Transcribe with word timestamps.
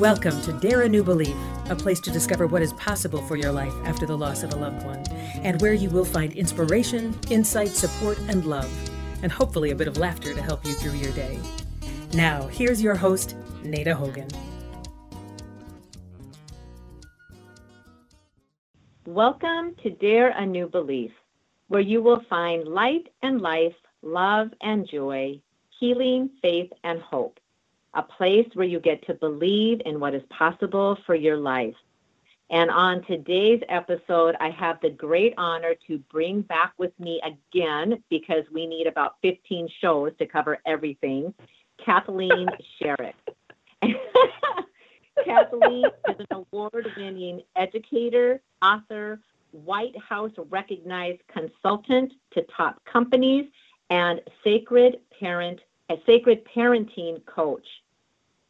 Welcome 0.00 0.42
to 0.42 0.52
Dare 0.54 0.82
a 0.82 0.88
New 0.88 1.04
Belief, 1.04 1.36
a 1.70 1.76
place 1.76 2.00
to 2.00 2.10
discover 2.10 2.48
what 2.48 2.62
is 2.62 2.72
possible 2.72 3.22
for 3.22 3.36
your 3.36 3.52
life 3.52 3.72
after 3.84 4.06
the 4.06 4.18
loss 4.18 4.42
of 4.42 4.52
a 4.52 4.56
loved 4.56 4.84
one, 4.84 5.04
and 5.44 5.62
where 5.62 5.72
you 5.72 5.88
will 5.88 6.04
find 6.04 6.32
inspiration, 6.32 7.16
insight, 7.30 7.68
support, 7.68 8.18
and 8.26 8.44
love, 8.44 8.68
and 9.22 9.30
hopefully 9.30 9.70
a 9.70 9.74
bit 9.76 9.86
of 9.86 9.96
laughter 9.96 10.34
to 10.34 10.42
help 10.42 10.66
you 10.66 10.72
through 10.72 10.94
your 10.94 11.12
day. 11.12 11.38
Now, 12.12 12.48
here's 12.48 12.82
your 12.82 12.96
host, 12.96 13.36
Nada 13.62 13.94
Hogan. 13.94 14.26
Welcome 19.06 19.76
to 19.84 19.90
Dare 19.90 20.30
a 20.30 20.44
New 20.44 20.66
Belief, 20.66 21.12
where 21.68 21.80
you 21.80 22.02
will 22.02 22.24
find 22.28 22.66
light 22.66 23.10
and 23.22 23.40
life, 23.40 23.76
love 24.02 24.48
and 24.60 24.88
joy, 24.90 25.40
healing, 25.78 26.30
faith, 26.42 26.72
and 26.82 27.00
hope 27.00 27.38
a 27.94 28.02
place 28.02 28.48
where 28.54 28.66
you 28.66 28.80
get 28.80 29.06
to 29.06 29.14
believe 29.14 29.80
in 29.84 30.00
what 30.00 30.14
is 30.14 30.22
possible 30.30 30.98
for 31.06 31.14
your 31.14 31.36
life. 31.36 31.74
And 32.50 32.70
on 32.70 33.02
today's 33.04 33.62
episode, 33.68 34.36
I 34.38 34.50
have 34.50 34.78
the 34.80 34.90
great 34.90 35.34
honor 35.38 35.74
to 35.86 35.98
bring 36.10 36.42
back 36.42 36.74
with 36.76 36.92
me 37.00 37.20
again, 37.24 38.02
because 38.10 38.44
we 38.52 38.66
need 38.66 38.86
about 38.86 39.16
15 39.22 39.68
shows 39.80 40.12
to 40.18 40.26
cover 40.26 40.58
everything, 40.66 41.32
Kathleen 41.84 42.48
Sherrick. 42.82 43.14
Kathleen 45.24 45.86
is 46.08 46.16
an 46.18 46.26
award 46.30 46.86
winning 46.96 47.42
educator, 47.56 48.40
author, 48.60 49.20
White 49.52 49.96
House 49.98 50.32
recognized 50.50 51.20
consultant 51.28 52.12
to 52.32 52.44
top 52.56 52.84
companies, 52.84 53.46
and 53.90 54.20
sacred 54.42 54.98
parent, 55.18 55.60
a 55.90 55.96
sacred 56.04 56.44
parenting 56.44 57.24
coach. 57.26 57.66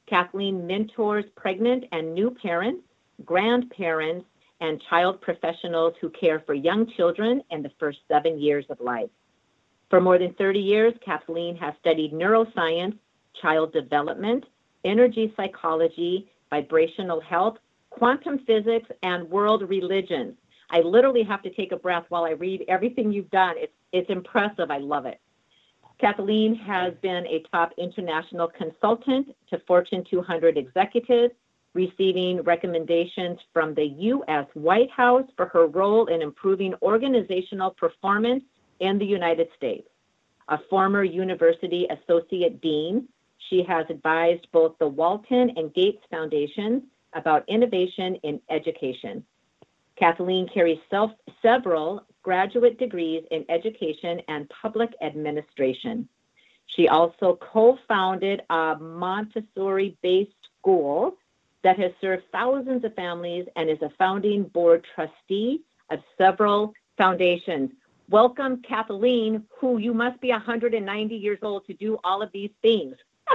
Kathleen 0.06 0.66
mentors 0.66 1.24
pregnant 1.36 1.84
and 1.92 2.14
new 2.14 2.30
parents, 2.30 2.82
grandparents, 3.24 4.26
and 4.60 4.82
child 4.88 5.20
professionals 5.20 5.94
who 6.00 6.10
care 6.10 6.40
for 6.46 6.54
young 6.54 6.86
children 6.96 7.42
in 7.50 7.62
the 7.62 7.72
first 7.78 7.98
seven 8.08 8.38
years 8.38 8.64
of 8.70 8.80
life. 8.80 9.10
For 9.90 10.00
more 10.00 10.18
than 10.18 10.34
30 10.34 10.58
years, 10.58 10.94
Kathleen 11.04 11.56
has 11.56 11.74
studied 11.80 12.12
neuroscience, 12.12 12.98
child 13.40 13.72
development, 13.72 14.44
energy 14.84 15.32
psychology, 15.36 16.30
vibrational 16.50 17.20
health, 17.20 17.56
quantum 17.90 18.38
physics, 18.46 18.88
and 19.02 19.28
world 19.30 19.68
religions. 19.68 20.34
I 20.70 20.80
literally 20.80 21.22
have 21.22 21.42
to 21.42 21.50
take 21.50 21.72
a 21.72 21.76
breath 21.76 22.04
while 22.08 22.24
I 22.24 22.30
read 22.30 22.64
everything 22.68 23.12
you've 23.12 23.30
done. 23.30 23.54
It's, 23.56 23.72
it's 23.92 24.10
impressive. 24.10 24.70
I 24.70 24.78
love 24.78 25.06
it. 25.06 25.20
Kathleen 26.00 26.54
has 26.56 26.92
been 27.02 27.26
a 27.26 27.44
top 27.50 27.72
international 27.78 28.48
consultant 28.48 29.34
to 29.50 29.58
Fortune 29.66 30.04
200 30.10 30.58
executives, 30.58 31.32
receiving 31.72 32.42
recommendations 32.42 33.38
from 33.52 33.74
the 33.74 33.84
U.S. 33.84 34.46
White 34.54 34.90
House 34.90 35.28
for 35.36 35.46
her 35.46 35.66
role 35.66 36.06
in 36.06 36.20
improving 36.20 36.74
organizational 36.82 37.70
performance 37.70 38.42
in 38.80 38.98
the 38.98 39.06
United 39.06 39.48
States. 39.56 39.88
A 40.48 40.58
former 40.68 41.04
university 41.04 41.86
associate 41.90 42.60
dean, 42.60 43.08
she 43.48 43.62
has 43.62 43.86
advised 43.88 44.46
both 44.52 44.76
the 44.78 44.88
Walton 44.88 45.52
and 45.56 45.72
Gates 45.74 46.02
Foundations 46.10 46.82
about 47.14 47.48
innovation 47.48 48.16
in 48.16 48.40
education. 48.50 49.24
Kathleen 49.96 50.48
carries 50.52 50.80
self, 50.90 51.12
several 51.40 52.04
graduate 52.24 52.78
degrees 52.78 53.22
in 53.30 53.44
education 53.48 54.20
and 54.26 54.50
public 54.62 54.90
administration. 55.02 56.08
She 56.66 56.88
also 56.88 57.38
co 57.40 57.78
founded 57.86 58.42
a 58.50 58.76
Montessori 58.80 59.96
based 60.02 60.32
school 60.58 61.16
that 61.62 61.78
has 61.78 61.92
served 62.00 62.24
thousands 62.32 62.84
of 62.84 62.94
families 62.94 63.46
and 63.54 63.70
is 63.70 63.80
a 63.82 63.90
founding 63.98 64.44
board 64.44 64.84
trustee 64.94 65.62
of 65.90 66.00
several 66.18 66.74
foundations. 66.96 67.70
Welcome, 68.10 68.62
Kathleen, 68.62 69.44
who 69.60 69.78
you 69.78 69.94
must 69.94 70.20
be 70.20 70.30
190 70.30 71.14
years 71.14 71.38
old 71.42 71.66
to 71.66 71.74
do 71.74 71.98
all 72.02 72.22
of 72.22 72.32
these 72.32 72.50
things. 72.62 72.96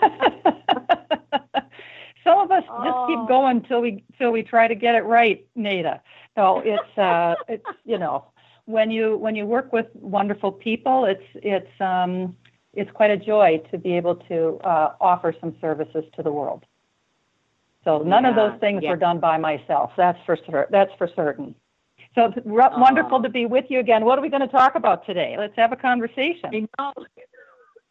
Some 2.30 2.38
of 2.38 2.50
us 2.52 2.62
oh. 2.70 2.84
just 2.84 3.08
keep 3.08 3.18
oh. 3.18 3.26
going 3.26 3.62
till 3.62 3.80
we 3.80 4.04
till 4.18 4.30
we 4.30 4.42
try 4.42 4.68
to 4.68 4.74
get 4.74 4.94
it 4.94 5.04
right, 5.04 5.46
Nada. 5.56 6.00
So 6.36 6.62
it's 6.64 6.98
uh, 6.98 7.34
it's 7.48 7.64
you 7.84 7.98
know 7.98 8.26
when 8.66 8.90
you 8.90 9.16
when 9.16 9.34
you 9.34 9.46
work 9.46 9.72
with 9.72 9.86
wonderful 9.94 10.52
people, 10.52 11.06
it's 11.06 11.24
it's 11.34 11.80
um, 11.80 12.36
it's 12.72 12.90
quite 12.92 13.10
a 13.10 13.16
joy 13.16 13.60
to 13.72 13.78
be 13.78 13.96
able 13.96 14.16
to 14.28 14.60
uh, 14.62 14.94
offer 15.00 15.34
some 15.40 15.56
services 15.60 16.04
to 16.14 16.22
the 16.22 16.30
world. 16.30 16.64
So 17.84 17.98
none 17.98 18.24
yeah, 18.24 18.30
of 18.30 18.36
those 18.36 18.60
things 18.60 18.82
yeah. 18.82 18.90
were 18.90 18.96
done 18.96 19.18
by 19.18 19.38
myself. 19.38 19.90
That's 19.96 20.18
for 20.24 20.38
sure. 20.46 20.68
That's 20.70 20.92
for 20.98 21.08
certain. 21.16 21.54
So 22.14 22.26
it's 22.26 22.46
r- 22.46 22.70
oh. 22.72 22.78
wonderful 22.78 23.22
to 23.22 23.28
be 23.28 23.46
with 23.46 23.64
you 23.68 23.80
again. 23.80 24.04
What 24.04 24.18
are 24.18 24.22
we 24.22 24.28
going 24.28 24.42
to 24.42 24.48
talk 24.48 24.76
about 24.76 25.04
today? 25.06 25.34
Let's 25.36 25.56
have 25.56 25.72
a 25.72 25.76
conversation. 25.76 26.50
I 26.52 26.68
know. 26.78 26.92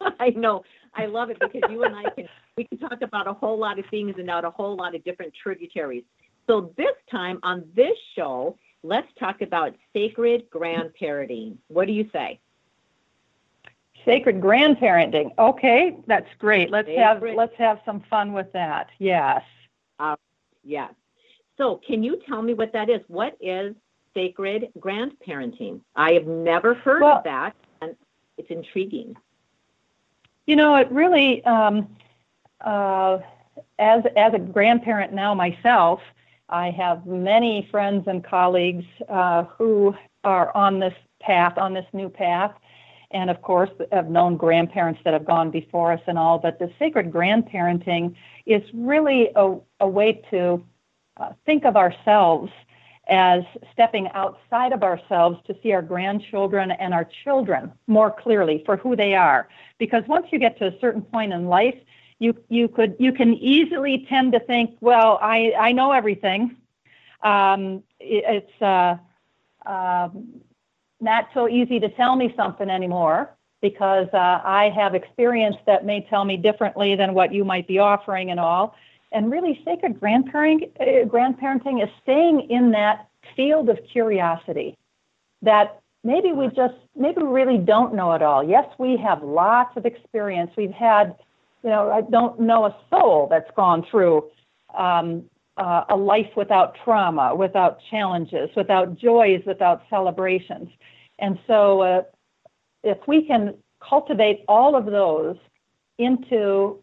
I 0.20 0.30
know. 0.30 0.62
I 0.94 1.06
love 1.06 1.30
it 1.30 1.38
because 1.40 1.70
you 1.70 1.84
and 1.84 1.94
I 1.94 2.10
can 2.10 2.28
we 2.56 2.64
can 2.64 2.78
talk 2.78 3.00
about 3.02 3.26
a 3.26 3.32
whole 3.32 3.58
lot 3.58 3.78
of 3.78 3.86
things 3.86 4.14
and 4.18 4.28
out 4.28 4.44
a 4.44 4.50
whole 4.50 4.76
lot 4.76 4.94
of 4.94 5.04
different 5.04 5.32
tributaries. 5.40 6.04
So 6.46 6.72
this 6.76 6.94
time 7.10 7.38
on 7.42 7.64
this 7.76 7.96
show, 8.16 8.58
let's 8.82 9.06
talk 9.18 9.40
about 9.40 9.74
sacred 9.92 10.50
grandparenting. 10.50 11.58
What 11.68 11.86
do 11.86 11.92
you 11.92 12.08
say? 12.12 12.40
Sacred 14.04 14.40
grandparenting. 14.40 15.30
Okay, 15.38 15.96
that's 16.06 16.28
great. 16.38 16.70
Let's 16.70 16.88
sacred. 16.88 17.02
have 17.02 17.22
let's 17.36 17.56
have 17.56 17.80
some 17.84 18.02
fun 18.10 18.32
with 18.32 18.52
that. 18.52 18.88
Yes. 18.98 19.42
Uh, 19.98 20.16
yes. 20.64 20.92
So, 21.56 21.80
can 21.86 22.02
you 22.02 22.20
tell 22.26 22.40
me 22.40 22.54
what 22.54 22.72
that 22.72 22.88
is? 22.88 23.00
What 23.08 23.36
is 23.40 23.74
sacred 24.14 24.68
grandparenting? 24.78 25.80
I 25.94 26.12
have 26.12 26.26
never 26.26 26.74
heard 26.74 27.02
well, 27.02 27.18
of 27.18 27.24
that, 27.24 27.54
and 27.82 27.94
it's 28.38 28.50
intriguing. 28.50 29.14
You 30.50 30.56
know, 30.56 30.74
it 30.74 30.90
really, 30.90 31.44
um, 31.44 31.96
uh, 32.60 33.18
as 33.78 34.02
as 34.16 34.34
a 34.34 34.38
grandparent 34.40 35.12
now 35.12 35.32
myself, 35.32 36.00
I 36.48 36.70
have 36.72 37.06
many 37.06 37.68
friends 37.70 38.08
and 38.08 38.24
colleagues 38.24 38.84
uh, 39.08 39.44
who 39.44 39.94
are 40.24 40.50
on 40.56 40.80
this 40.80 40.94
path, 41.20 41.56
on 41.56 41.72
this 41.72 41.86
new 41.92 42.08
path, 42.08 42.50
and 43.12 43.30
of 43.30 43.40
course, 43.42 43.70
have 43.92 44.10
known 44.10 44.36
grandparents 44.36 44.98
that 45.04 45.12
have 45.12 45.24
gone 45.24 45.52
before 45.52 45.92
us 45.92 46.00
and 46.08 46.18
all. 46.18 46.40
But 46.40 46.58
the 46.58 46.68
sacred 46.80 47.12
grandparenting 47.12 48.16
is 48.44 48.62
really 48.74 49.28
a, 49.36 49.56
a 49.78 49.86
way 49.86 50.20
to 50.32 50.64
uh, 51.18 51.32
think 51.46 51.64
of 51.64 51.76
ourselves 51.76 52.50
as 53.08 53.42
stepping 53.72 54.08
outside 54.14 54.72
of 54.72 54.82
ourselves 54.82 55.38
to 55.46 55.56
see 55.62 55.72
our 55.72 55.82
grandchildren 55.82 56.70
and 56.70 56.94
our 56.94 57.08
children 57.24 57.72
more 57.86 58.10
clearly 58.10 58.62
for 58.64 58.76
who 58.76 58.94
they 58.94 59.14
are. 59.14 59.48
Because 59.78 60.04
once 60.06 60.26
you 60.30 60.38
get 60.38 60.58
to 60.58 60.66
a 60.66 60.78
certain 60.80 61.02
point 61.02 61.32
in 61.32 61.46
life, 61.46 61.76
you 62.18 62.36
you 62.48 62.68
could 62.68 62.94
you 62.98 63.12
can 63.12 63.34
easily 63.34 64.06
tend 64.08 64.32
to 64.32 64.40
think, 64.40 64.76
well, 64.80 65.18
I 65.20 65.52
I 65.58 65.72
know 65.72 65.92
everything. 65.92 66.56
Um, 67.22 67.82
it, 67.98 68.24
it's 68.26 68.62
uh, 68.62 68.96
uh, 69.66 70.08
not 71.00 71.28
so 71.34 71.48
easy 71.48 71.80
to 71.80 71.88
tell 71.88 72.16
me 72.16 72.32
something 72.36 72.68
anymore 72.68 73.34
because 73.60 74.08
uh, 74.12 74.40
I 74.44 74.70
have 74.74 74.94
experience 74.94 75.56
that 75.66 75.84
may 75.84 76.06
tell 76.08 76.24
me 76.24 76.36
differently 76.36 76.94
than 76.94 77.14
what 77.14 77.32
you 77.32 77.44
might 77.44 77.66
be 77.66 77.78
offering 77.78 78.30
and 78.30 78.40
all. 78.40 78.74
And 79.12 79.30
really, 79.30 79.60
sacred 79.64 80.00
grandparenting, 80.00 80.70
uh, 80.80 81.06
grandparenting 81.08 81.82
is 81.82 81.90
staying 82.02 82.48
in 82.50 82.70
that 82.72 83.08
field 83.36 83.68
of 83.68 83.78
curiosity 83.90 84.76
that 85.42 85.80
maybe 86.04 86.32
we 86.32 86.46
just, 86.48 86.74
maybe 86.96 87.22
we 87.22 87.28
really 87.28 87.58
don't 87.58 87.94
know 87.94 88.12
it 88.12 88.22
all. 88.22 88.42
Yes, 88.42 88.66
we 88.78 88.96
have 88.96 89.22
lots 89.22 89.76
of 89.76 89.84
experience. 89.84 90.50
We've 90.56 90.70
had, 90.70 91.16
you 91.62 91.70
know, 91.70 91.90
I 91.90 92.02
don't 92.02 92.38
know 92.40 92.66
a 92.66 92.76
soul 92.88 93.26
that's 93.28 93.50
gone 93.56 93.84
through 93.90 94.30
um, 94.76 95.24
uh, 95.56 95.84
a 95.88 95.96
life 95.96 96.30
without 96.36 96.76
trauma, 96.84 97.34
without 97.34 97.78
challenges, 97.90 98.48
without 98.56 98.96
joys, 98.96 99.42
without 99.46 99.82
celebrations. 99.90 100.68
And 101.18 101.38
so, 101.46 101.82
uh, 101.82 102.02
if 102.82 102.98
we 103.06 103.26
can 103.26 103.54
cultivate 103.86 104.44
all 104.48 104.74
of 104.74 104.86
those 104.86 105.36
into 105.98 106.82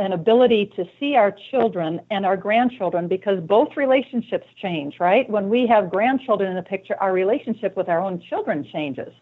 an 0.00 0.12
ability 0.12 0.72
to 0.76 0.84
see 0.98 1.14
our 1.14 1.30
children 1.50 2.00
and 2.10 2.24
our 2.24 2.36
grandchildren 2.36 3.06
because 3.06 3.38
both 3.40 3.76
relationships 3.76 4.46
change, 4.56 4.98
right? 4.98 5.28
When 5.28 5.50
we 5.50 5.66
have 5.66 5.90
grandchildren 5.90 6.48
in 6.48 6.56
the 6.56 6.62
picture, 6.62 6.96
our 7.00 7.12
relationship 7.12 7.76
with 7.76 7.88
our 7.88 8.00
own 8.00 8.20
children 8.20 8.66
changes. 8.72 9.12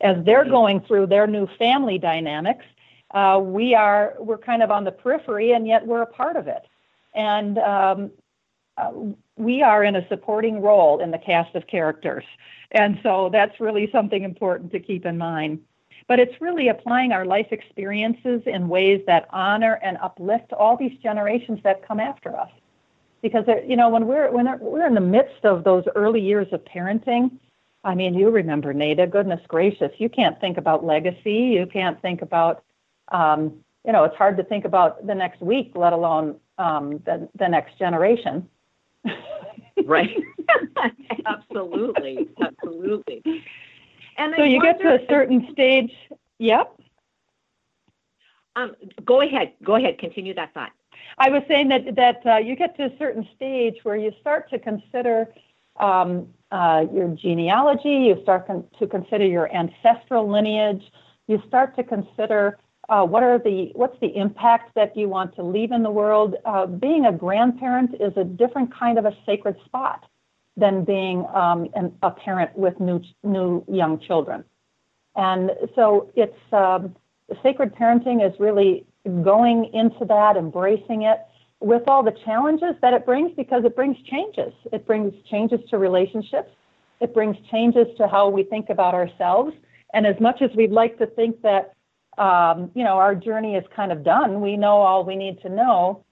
As 0.00 0.16
they're 0.24 0.42
mm-hmm. 0.42 0.50
going 0.50 0.80
through 0.80 1.06
their 1.06 1.28
new 1.28 1.46
family 1.56 1.98
dynamics, 1.98 2.64
uh, 3.12 3.40
we 3.40 3.74
are 3.74 4.14
we're 4.18 4.38
kind 4.38 4.62
of 4.62 4.72
on 4.72 4.82
the 4.82 4.90
periphery, 4.90 5.52
and 5.52 5.66
yet 5.66 5.86
we're 5.86 6.02
a 6.02 6.06
part 6.06 6.36
of 6.36 6.48
it. 6.48 6.66
And 7.14 7.56
um, 7.58 8.10
uh, 8.76 8.90
we 9.36 9.62
are 9.62 9.84
in 9.84 9.94
a 9.94 10.06
supporting 10.08 10.60
role 10.60 11.00
in 11.00 11.12
the 11.12 11.18
cast 11.18 11.54
of 11.54 11.66
characters, 11.68 12.24
and 12.72 12.98
so 13.04 13.30
that's 13.32 13.60
really 13.60 13.88
something 13.92 14.24
important 14.24 14.72
to 14.72 14.80
keep 14.80 15.06
in 15.06 15.16
mind. 15.16 15.60
But 16.08 16.20
it's 16.20 16.40
really 16.40 16.68
applying 16.68 17.12
our 17.12 17.24
life 17.24 17.48
experiences 17.50 18.42
in 18.46 18.68
ways 18.68 19.02
that 19.06 19.26
honor 19.30 19.80
and 19.82 19.96
uplift 19.98 20.52
all 20.52 20.76
these 20.76 20.96
generations 21.02 21.58
that 21.64 21.86
come 21.86 22.00
after 22.00 22.36
us. 22.36 22.50
Because 23.22 23.44
you 23.66 23.76
know, 23.76 23.88
when 23.88 24.06
we're 24.06 24.30
when 24.30 24.46
we're 24.60 24.86
in 24.86 24.94
the 24.94 25.00
midst 25.00 25.44
of 25.44 25.64
those 25.64 25.84
early 25.96 26.20
years 26.20 26.46
of 26.52 26.64
parenting, 26.64 27.32
I 27.82 27.94
mean, 27.94 28.14
you 28.14 28.30
remember 28.30 28.72
Nada. 28.72 29.06
Goodness 29.06 29.40
gracious, 29.48 29.90
you 29.98 30.08
can't 30.08 30.38
think 30.40 30.58
about 30.58 30.84
legacy. 30.84 31.32
You 31.32 31.66
can't 31.66 32.00
think 32.02 32.22
about, 32.22 32.62
um, 33.08 33.64
you 33.84 33.92
know, 33.92 34.04
it's 34.04 34.16
hard 34.16 34.36
to 34.36 34.44
think 34.44 34.64
about 34.64 35.06
the 35.06 35.14
next 35.14 35.40
week, 35.40 35.72
let 35.74 35.92
alone 35.92 36.36
um, 36.58 36.98
the 37.04 37.28
the 37.36 37.48
next 37.48 37.78
generation. 37.78 38.48
right. 39.84 40.10
absolutely, 41.26 42.28
absolutely. 42.40 43.22
And 44.18 44.34
so 44.36 44.44
you 44.44 44.60
get 44.60 44.80
to 44.80 44.94
a 44.94 45.06
certain 45.08 45.48
stage. 45.52 45.92
Yep. 46.38 46.80
Um, 48.56 48.72
go 49.04 49.20
ahead. 49.20 49.52
Go 49.62 49.76
ahead. 49.76 49.98
Continue 49.98 50.34
that 50.34 50.54
thought. 50.54 50.72
I 51.18 51.30
was 51.30 51.42
saying 51.48 51.68
that 51.68 51.94
that 51.96 52.26
uh, 52.26 52.36
you 52.38 52.56
get 52.56 52.76
to 52.78 52.84
a 52.84 52.98
certain 52.98 53.28
stage 53.34 53.76
where 53.82 53.96
you 53.96 54.12
start 54.20 54.50
to 54.50 54.58
consider 54.58 55.28
um, 55.78 56.28
uh, 56.50 56.84
your 56.92 57.08
genealogy. 57.08 57.88
You 57.88 58.18
start 58.22 58.46
con- 58.46 58.64
to 58.78 58.86
consider 58.86 59.26
your 59.26 59.54
ancestral 59.54 60.30
lineage. 60.30 60.82
You 61.26 61.42
start 61.46 61.76
to 61.76 61.84
consider 61.84 62.58
uh, 62.88 63.04
what 63.04 63.22
are 63.22 63.38
the 63.38 63.72
what's 63.74 63.98
the 64.00 64.16
impact 64.16 64.74
that 64.74 64.96
you 64.96 65.08
want 65.08 65.34
to 65.36 65.42
leave 65.42 65.72
in 65.72 65.82
the 65.82 65.90
world. 65.90 66.36
Uh, 66.44 66.66
being 66.66 67.06
a 67.06 67.12
grandparent 67.12 67.94
is 68.00 68.16
a 68.16 68.24
different 68.24 68.74
kind 68.74 68.98
of 68.98 69.04
a 69.04 69.16
sacred 69.26 69.56
spot 69.66 70.06
than 70.56 70.84
being 70.84 71.26
um, 71.34 71.68
an, 71.74 71.92
a 72.02 72.10
parent 72.10 72.56
with 72.56 72.78
new 72.80 73.00
new 73.22 73.64
young 73.68 73.98
children. 74.00 74.44
And 75.14 75.50
so 75.74 76.10
it's 76.14 76.36
um, 76.52 76.94
sacred 77.42 77.74
parenting 77.74 78.26
is 78.26 78.38
really 78.38 78.86
going 79.22 79.70
into 79.72 80.04
that, 80.06 80.36
embracing 80.36 81.02
it 81.02 81.20
with 81.60 81.82
all 81.86 82.02
the 82.02 82.14
challenges 82.24 82.74
that 82.82 82.92
it 82.92 83.06
brings 83.06 83.32
because 83.36 83.64
it 83.64 83.74
brings 83.74 83.96
changes. 84.10 84.52
It 84.72 84.86
brings 84.86 85.12
changes 85.30 85.60
to 85.70 85.78
relationships. 85.78 86.50
It 87.00 87.14
brings 87.14 87.36
changes 87.50 87.86
to 87.98 88.08
how 88.08 88.28
we 88.28 88.42
think 88.42 88.68
about 88.68 88.94
ourselves. 88.94 89.54
And 89.94 90.06
as 90.06 90.18
much 90.20 90.42
as 90.42 90.50
we'd 90.54 90.72
like 90.72 90.98
to 90.98 91.06
think 91.06 91.40
that 91.42 91.72
um, 92.18 92.70
you 92.74 92.82
know 92.82 92.96
our 92.96 93.14
journey 93.14 93.56
is 93.56 93.64
kind 93.74 93.92
of 93.92 94.02
done, 94.02 94.40
we 94.40 94.56
know 94.56 94.78
all 94.78 95.04
we 95.04 95.16
need 95.16 95.40
to 95.42 95.48
know. 95.48 96.04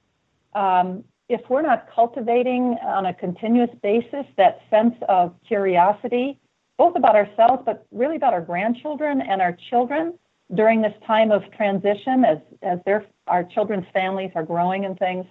Um, 0.54 1.04
if 1.28 1.40
we're 1.48 1.62
not 1.62 1.88
cultivating 1.94 2.76
on 2.82 3.06
a 3.06 3.14
continuous 3.14 3.70
basis 3.82 4.26
that 4.36 4.60
sense 4.70 4.94
of 5.08 5.34
curiosity, 5.46 6.38
both 6.76 6.96
about 6.96 7.16
ourselves, 7.16 7.62
but 7.64 7.86
really 7.92 8.16
about 8.16 8.34
our 8.34 8.40
grandchildren 8.40 9.20
and 9.20 9.40
our 9.40 9.56
children 9.70 10.18
during 10.54 10.82
this 10.82 10.92
time 11.06 11.30
of 11.30 11.42
transition 11.56 12.24
as, 12.24 12.38
as 12.62 12.78
their, 12.84 13.06
our 13.26 13.44
children's 13.44 13.86
families 13.94 14.30
are 14.34 14.44
growing 14.44 14.84
and 14.84 14.98
things, 14.98 15.24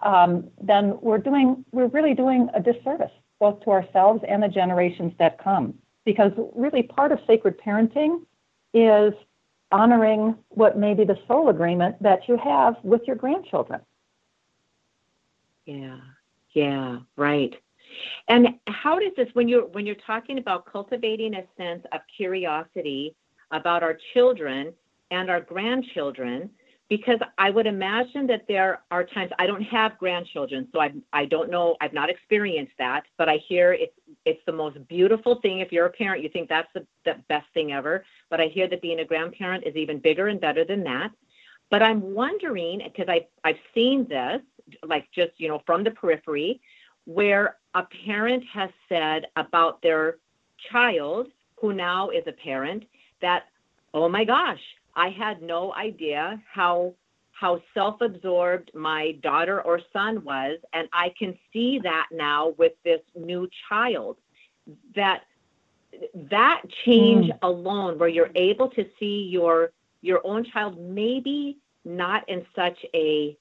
um, 0.00 0.48
then 0.62 0.98
we're 1.00 1.18
doing, 1.18 1.64
we're 1.72 1.86
really 1.86 2.14
doing 2.14 2.48
a 2.54 2.60
disservice 2.60 3.10
both 3.40 3.60
to 3.60 3.70
ourselves 3.70 4.22
and 4.28 4.42
the 4.42 4.48
generations 4.48 5.12
that 5.18 5.42
come. 5.42 5.74
Because 6.04 6.32
really 6.54 6.82
part 6.82 7.12
of 7.12 7.18
sacred 7.26 7.58
parenting 7.58 8.22
is 8.72 9.12
honoring 9.72 10.36
what 10.48 10.78
may 10.78 10.94
be 10.94 11.04
the 11.04 11.18
soul 11.26 11.48
agreement 11.48 12.00
that 12.02 12.28
you 12.28 12.36
have 12.36 12.76
with 12.82 13.02
your 13.06 13.16
grandchildren. 13.16 13.80
Yeah, 15.66 15.98
yeah, 16.52 16.98
right. 17.16 17.54
And 18.28 18.48
how 18.68 18.98
does 18.98 19.12
this 19.16 19.28
when 19.34 19.48
you're 19.48 19.66
when 19.68 19.86
you're 19.86 19.96
talking 20.06 20.38
about 20.38 20.66
cultivating 20.70 21.34
a 21.34 21.44
sense 21.56 21.84
of 21.92 22.00
curiosity 22.16 23.14
about 23.50 23.82
our 23.82 23.98
children 24.14 24.72
and 25.10 25.30
our 25.30 25.40
grandchildren? 25.40 26.50
Because 26.88 27.18
I 27.38 27.50
would 27.50 27.66
imagine 27.66 28.28
that 28.28 28.44
there 28.48 28.82
are 28.92 29.04
times 29.04 29.32
I 29.40 29.46
don't 29.46 29.62
have 29.62 29.98
grandchildren, 29.98 30.68
so 30.72 30.80
I 30.80 30.92
I 31.12 31.24
don't 31.26 31.50
know 31.50 31.76
I've 31.80 31.92
not 31.94 32.10
experienced 32.10 32.74
that, 32.78 33.04
but 33.18 33.28
I 33.28 33.38
hear 33.48 33.72
it's 33.72 33.94
it's 34.24 34.42
the 34.46 34.52
most 34.52 34.78
beautiful 34.88 35.40
thing. 35.40 35.60
If 35.60 35.72
you're 35.72 35.86
a 35.86 35.92
parent, 35.92 36.22
you 36.22 36.28
think 36.28 36.48
that's 36.48 36.68
the, 36.74 36.86
the 37.04 37.16
best 37.28 37.46
thing 37.54 37.72
ever. 37.72 38.04
But 38.30 38.40
I 38.40 38.46
hear 38.46 38.68
that 38.68 38.82
being 38.82 39.00
a 39.00 39.04
grandparent 39.04 39.64
is 39.66 39.76
even 39.76 39.98
bigger 39.98 40.28
and 40.28 40.40
better 40.40 40.64
than 40.64 40.84
that. 40.84 41.10
But 41.70 41.82
I'm 41.82 42.14
wondering 42.14 42.80
because 42.84 43.08
I 43.08 43.26
I've 43.44 43.58
seen 43.74 44.06
this 44.08 44.42
like 44.86 45.06
just 45.14 45.32
you 45.38 45.48
know 45.48 45.62
from 45.66 45.84
the 45.84 45.90
periphery 45.90 46.60
where 47.04 47.56
a 47.74 47.82
parent 48.04 48.42
has 48.52 48.70
said 48.88 49.26
about 49.36 49.80
their 49.82 50.16
child 50.72 51.28
who 51.60 51.72
now 51.72 52.10
is 52.10 52.24
a 52.26 52.32
parent 52.32 52.84
that 53.20 53.44
oh 53.94 54.08
my 54.08 54.24
gosh 54.24 54.60
i 54.94 55.08
had 55.08 55.42
no 55.42 55.72
idea 55.74 56.40
how 56.52 56.92
how 57.32 57.60
self-absorbed 57.74 58.70
my 58.74 59.12
daughter 59.22 59.60
or 59.62 59.80
son 59.92 60.24
was 60.24 60.58
and 60.72 60.88
i 60.92 61.12
can 61.18 61.36
see 61.52 61.78
that 61.82 62.06
now 62.12 62.54
with 62.58 62.72
this 62.84 63.00
new 63.14 63.48
child 63.68 64.16
that 64.94 65.22
that 66.30 66.62
change 66.84 67.26
mm. 67.26 67.38
alone 67.42 67.98
where 67.98 68.08
you're 68.08 68.30
able 68.34 68.68
to 68.68 68.84
see 68.98 69.28
your 69.30 69.70
your 70.02 70.20
own 70.26 70.44
child 70.44 70.78
maybe 70.80 71.58
not 71.84 72.28
in 72.28 72.44
such 72.54 72.78
a 72.94 73.36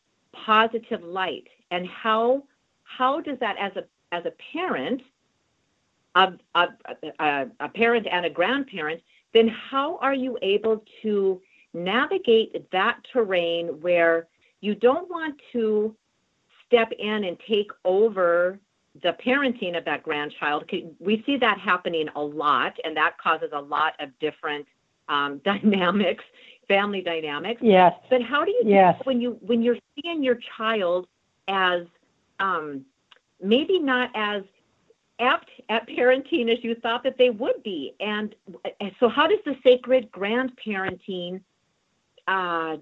positive 0.45 1.03
light 1.03 1.47
and 1.71 1.87
how 1.87 2.43
how 2.83 3.19
does 3.21 3.37
that 3.39 3.55
as 3.59 3.71
a 3.75 3.83
as 4.11 4.25
a 4.25 4.31
parent 4.53 5.01
a, 6.15 6.33
a, 6.53 6.67
a, 7.19 7.47
a 7.59 7.69
parent 7.69 8.07
and 8.09 8.25
a 8.25 8.29
grandparent 8.29 9.01
then 9.33 9.47
how 9.47 9.97
are 9.97 10.13
you 10.13 10.37
able 10.41 10.83
to 11.01 11.41
navigate 11.73 12.71
that 12.71 12.99
terrain 13.11 13.67
where 13.81 14.27
you 14.61 14.73
don't 14.73 15.09
want 15.09 15.39
to 15.51 15.95
step 16.65 16.91
in 16.97 17.25
and 17.25 17.37
take 17.47 17.69
over 17.83 18.59
the 19.03 19.15
parenting 19.25 19.77
of 19.77 19.85
that 19.85 20.03
grandchild. 20.03 20.69
We 20.99 21.21
see 21.25 21.37
that 21.37 21.59
happening 21.59 22.07
a 22.15 22.21
lot, 22.21 22.77
and 22.83 22.95
that 22.95 23.17
causes 23.17 23.49
a 23.53 23.61
lot 23.61 23.93
of 23.99 24.17
different 24.19 24.65
um, 25.09 25.41
dynamics 25.45 26.23
family 26.67 27.01
dynamics. 27.01 27.61
Yes. 27.63 27.93
But 28.09 28.21
how 28.21 28.43
do 28.45 28.51
you 28.51 28.63
yes. 28.65 28.99
when 29.03 29.21
you 29.21 29.37
when 29.41 29.61
you're 29.61 29.77
seeing 30.01 30.23
your 30.23 30.39
child 30.57 31.07
as 31.47 31.83
um, 32.39 32.85
maybe 33.41 33.79
not 33.79 34.09
as 34.15 34.43
apt 35.19 35.49
at 35.69 35.87
parenting 35.87 36.51
as 36.51 36.63
you 36.63 36.75
thought 36.75 37.03
that 37.03 37.17
they 37.17 37.29
would 37.29 37.63
be, 37.63 37.93
and 37.99 38.35
so 38.99 39.07
how 39.07 39.27
does 39.27 39.39
the 39.45 39.55
sacred 39.63 40.11
grandparenting 40.11 41.41
uh, 42.27 42.77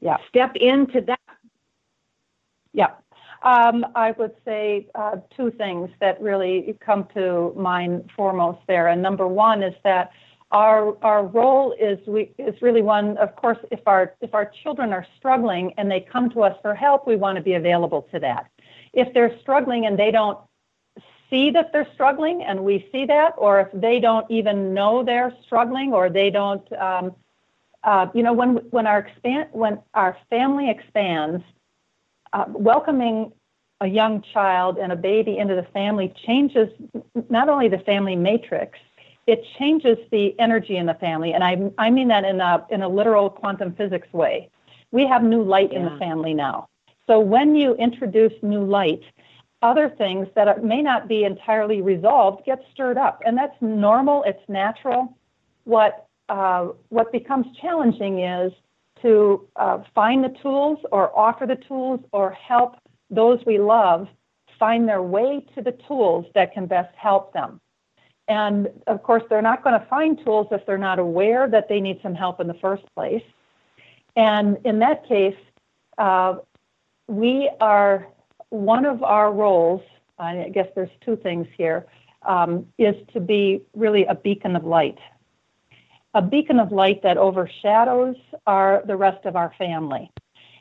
yeah. 0.00 0.16
step 0.28 0.56
into 0.56 1.00
that? 1.02 1.20
Yeah. 2.72 2.90
Um, 3.42 3.86
I 3.94 4.12
would 4.12 4.34
say 4.44 4.88
uh, 4.94 5.16
two 5.34 5.50
things 5.50 5.88
that 6.00 6.20
really 6.20 6.76
come 6.84 7.08
to 7.14 7.54
mind 7.56 8.10
foremost 8.14 8.58
there. 8.66 8.88
And 8.88 9.00
number 9.00 9.26
one 9.26 9.62
is 9.62 9.74
that 9.82 10.10
our 10.50 10.96
our 11.04 11.26
role 11.26 11.72
is 11.78 11.98
we 12.06 12.32
is 12.38 12.60
really 12.60 12.82
one 12.82 13.16
of 13.18 13.36
course 13.36 13.58
if 13.70 13.80
our 13.86 14.14
if 14.20 14.34
our 14.34 14.50
children 14.62 14.92
are 14.92 15.06
struggling 15.16 15.72
and 15.76 15.90
they 15.90 16.00
come 16.00 16.28
to 16.30 16.42
us 16.42 16.56
for 16.62 16.74
help 16.74 17.06
we 17.06 17.16
want 17.16 17.36
to 17.36 17.42
be 17.42 17.54
available 17.54 18.02
to 18.12 18.18
that. 18.18 18.50
If 18.92 19.14
they're 19.14 19.38
struggling 19.40 19.86
and 19.86 19.98
they 19.98 20.10
don't 20.10 20.38
see 21.30 21.50
that 21.50 21.72
they're 21.72 21.88
struggling 21.94 22.42
and 22.42 22.64
we 22.64 22.88
see 22.90 23.06
that 23.06 23.34
or 23.38 23.60
if 23.60 23.68
they 23.72 24.00
don't 24.00 24.28
even 24.30 24.74
know 24.74 25.04
they're 25.04 25.32
struggling 25.44 25.92
or 25.92 26.10
they 26.10 26.30
don't 26.30 26.70
um, 26.72 27.14
uh, 27.84 28.08
you 28.12 28.22
know 28.22 28.32
when 28.32 28.56
when 28.70 28.86
our 28.86 28.98
expand 28.98 29.48
when 29.52 29.78
our 29.94 30.16
family 30.28 30.68
expands 30.68 31.44
uh, 32.32 32.44
welcoming 32.48 33.32
a 33.80 33.86
young 33.86 34.22
child 34.34 34.76
and 34.78 34.92
a 34.92 34.96
baby 34.96 35.38
into 35.38 35.54
the 35.54 35.66
family 35.72 36.12
changes 36.26 36.68
not 37.30 37.48
only 37.48 37.68
the 37.68 37.78
family 37.78 38.16
matrix 38.16 38.78
it 39.26 39.44
changes 39.58 39.98
the 40.10 40.38
energy 40.38 40.76
in 40.76 40.86
the 40.86 40.94
family. 40.94 41.32
And 41.32 41.44
I, 41.44 41.70
I 41.78 41.90
mean 41.90 42.08
that 42.08 42.24
in 42.24 42.40
a, 42.40 42.66
in 42.70 42.82
a 42.82 42.88
literal 42.88 43.30
quantum 43.30 43.74
physics 43.74 44.12
way. 44.12 44.50
We 44.90 45.06
have 45.06 45.22
new 45.22 45.42
light 45.42 45.72
yeah. 45.72 45.80
in 45.80 45.84
the 45.84 45.98
family 45.98 46.34
now. 46.34 46.68
So 47.06 47.20
when 47.20 47.54
you 47.54 47.74
introduce 47.74 48.32
new 48.42 48.64
light, 48.64 49.02
other 49.62 49.90
things 49.90 50.26
that 50.34 50.48
are, 50.48 50.58
may 50.60 50.82
not 50.82 51.06
be 51.06 51.24
entirely 51.24 51.82
resolved 51.82 52.44
get 52.46 52.60
stirred 52.72 52.98
up. 52.98 53.22
And 53.26 53.36
that's 53.36 53.56
normal, 53.60 54.22
it's 54.24 54.42
natural. 54.48 55.16
What, 55.64 56.06
uh, 56.28 56.68
what 56.88 57.12
becomes 57.12 57.46
challenging 57.60 58.20
is 58.20 58.52
to 59.02 59.46
uh, 59.56 59.82
find 59.94 60.24
the 60.24 60.34
tools 60.42 60.78
or 60.92 61.16
offer 61.18 61.46
the 61.46 61.56
tools 61.56 62.00
or 62.12 62.30
help 62.32 62.76
those 63.10 63.40
we 63.46 63.58
love 63.58 64.08
find 64.58 64.88
their 64.88 65.02
way 65.02 65.44
to 65.54 65.62
the 65.62 65.72
tools 65.88 66.26
that 66.34 66.52
can 66.52 66.66
best 66.66 66.94
help 66.94 67.32
them. 67.32 67.60
And 68.30 68.68
of 68.86 68.98
course, 69.02 69.24
they're 69.28 69.48
not 69.52 69.60
going 69.64 69.78
to 69.80 69.86
find 69.96 70.12
tools 70.24 70.46
if 70.52 70.62
they're 70.66 70.84
not 70.90 70.98
aware 71.08 71.42
that 71.54 71.68
they 71.70 71.80
need 71.86 71.98
some 72.00 72.14
help 72.14 72.36
in 72.42 72.46
the 72.46 72.60
first 72.66 72.84
place. 72.94 73.26
And 74.14 74.46
in 74.64 74.78
that 74.86 74.98
case, 75.14 75.40
uh, 75.98 76.32
we 77.08 77.50
are 77.60 78.06
one 78.50 78.84
of 78.92 79.02
our 79.02 79.28
roles, 79.44 79.82
I 80.18 80.50
guess 80.56 80.68
there's 80.76 80.94
two 81.04 81.16
things 81.16 81.46
here, 81.62 81.80
um, 82.34 82.50
is 82.78 82.94
to 83.14 83.20
be 83.20 83.42
really 83.74 84.04
a 84.06 84.14
beacon 84.14 84.54
of 84.60 84.64
light. 84.64 84.98
a 86.14 86.22
beacon 86.22 86.58
of 86.58 86.72
light 86.72 87.02
that 87.02 87.16
overshadows 87.16 88.16
our 88.46 88.82
the 88.86 88.96
rest 88.96 89.24
of 89.26 89.36
our 89.36 89.52
family. 89.58 90.10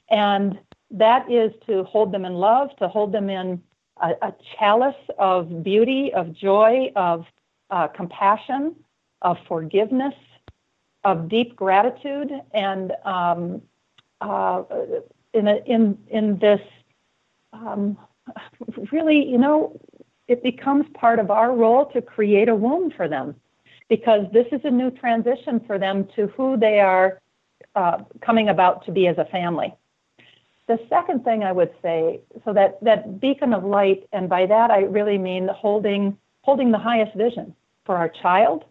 And 0.09 0.59
that 0.91 1.29
is 1.31 1.51
to 1.67 1.83
hold 1.83 2.11
them 2.11 2.25
in 2.25 2.33
love, 2.33 2.75
to 2.77 2.87
hold 2.87 3.11
them 3.11 3.29
in 3.29 3.61
a, 4.01 4.11
a 4.21 4.33
chalice 4.57 4.95
of 5.17 5.63
beauty, 5.63 6.13
of 6.13 6.33
joy, 6.33 6.91
of 6.95 7.25
uh, 7.69 7.87
compassion, 7.87 8.75
of 9.21 9.37
forgiveness, 9.47 10.13
of 11.03 11.29
deep 11.29 11.55
gratitude, 11.55 12.31
and 12.53 12.93
um, 13.05 13.61
uh, 14.21 14.63
in, 15.33 15.47
a, 15.47 15.57
in, 15.65 15.97
in 16.09 16.37
this 16.39 16.61
um, 17.53 17.97
really, 18.91 19.25
you 19.25 19.37
know, 19.37 19.79
it 20.27 20.43
becomes 20.43 20.85
part 20.93 21.19
of 21.19 21.31
our 21.31 21.55
role 21.55 21.85
to 21.87 22.01
create 22.01 22.49
a 22.49 22.55
womb 22.55 22.91
for 22.91 23.07
them 23.07 23.35
because 23.87 24.25
this 24.31 24.45
is 24.51 24.61
a 24.63 24.69
new 24.69 24.91
transition 24.91 25.59
for 25.65 25.79
them 25.79 26.07
to 26.15 26.27
who 26.27 26.55
they 26.57 26.79
are 26.79 27.19
uh, 27.75 27.97
coming 28.21 28.49
about 28.49 28.85
to 28.85 28.91
be 28.91 29.07
as 29.07 29.17
a 29.17 29.25
family. 29.25 29.73
The 30.67 30.79
second 30.87 31.23
thing 31.23 31.43
I 31.43 31.51
would 31.51 31.73
say, 31.81 32.19
so 32.45 32.53
that, 32.53 32.83
that 32.83 33.19
beacon 33.19 33.53
of 33.53 33.63
light, 33.63 34.07
and 34.13 34.29
by 34.29 34.45
that 34.45 34.69
I 34.69 34.81
really 34.81 35.17
mean 35.17 35.47
holding, 35.47 36.15
holding 36.41 36.71
the 36.71 36.77
highest 36.77 37.15
vision 37.15 37.55
for 37.89 37.97
our 37.97 38.09
child, 38.21 38.65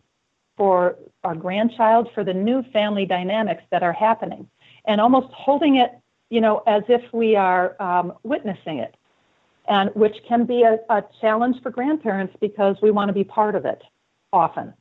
for 0.56 0.94
our 1.24 1.34
grandchild, 1.34 2.08
for 2.14 2.22
the 2.22 2.32
new 2.32 2.62
family 2.72 3.04
dynamics 3.04 3.64
that 3.72 3.82
are 3.82 3.92
happening, 3.92 4.48
and 4.84 5.00
almost 5.00 5.26
holding 5.32 5.74
it, 5.74 5.90
you 6.30 6.40
know, 6.40 6.62
as 6.68 6.84
if 6.88 7.02
we 7.12 7.34
are 7.34 7.74
um, 7.82 8.12
witnessing 8.22 8.78
it, 8.78 8.96
and 9.66 9.90
which 9.96 10.14
can 10.28 10.46
be 10.46 10.62
a, 10.62 10.78
a 10.88 11.02
challenge 11.20 11.60
for 11.64 11.70
grandparents 11.70 12.32
because 12.40 12.76
we 12.80 12.92
want 12.92 13.08
to 13.08 13.12
be 13.12 13.24
part 13.24 13.56
of 13.56 13.64
it 13.64 13.82
often. 14.32 14.72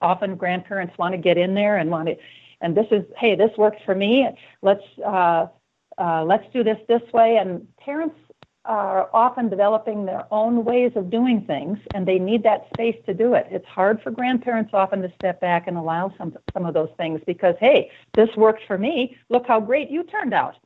Often 0.00 0.36
grandparents 0.36 0.96
want 0.96 1.14
to 1.14 1.18
get 1.18 1.36
in 1.36 1.54
there 1.54 1.78
and 1.78 1.90
want 1.90 2.06
to, 2.06 2.16
and 2.60 2.76
this 2.76 2.86
is, 2.92 3.02
hey, 3.16 3.34
this 3.34 3.50
works 3.58 3.82
for 3.84 3.96
me. 3.96 4.28
Let's 4.62 4.84
uh, 5.04 5.48
uh, 5.98 6.22
let's 6.22 6.44
do 6.52 6.62
this 6.62 6.78
this 6.86 7.02
way. 7.12 7.38
And 7.38 7.66
parents 7.76 8.14
are 8.68 9.08
often 9.14 9.48
developing 9.48 10.04
their 10.04 10.26
own 10.30 10.62
ways 10.62 10.92
of 10.94 11.08
doing 11.08 11.40
things, 11.46 11.78
and 11.94 12.06
they 12.06 12.18
need 12.18 12.42
that 12.42 12.68
space 12.74 12.96
to 13.06 13.14
do 13.14 13.32
it. 13.32 13.46
It's 13.50 13.66
hard 13.66 14.00
for 14.02 14.10
grandparents 14.10 14.70
often 14.74 15.00
to 15.00 15.10
step 15.14 15.40
back 15.40 15.66
and 15.66 15.76
allow 15.78 16.12
some 16.18 16.36
some 16.52 16.66
of 16.66 16.74
those 16.74 16.90
things 16.98 17.20
because, 17.26 17.54
hey, 17.58 17.90
this 18.14 18.28
worked 18.36 18.62
for 18.66 18.76
me. 18.76 19.16
Look 19.30 19.46
how 19.48 19.58
great 19.58 19.90
you 19.90 20.04
turned 20.04 20.34
out. 20.34 20.56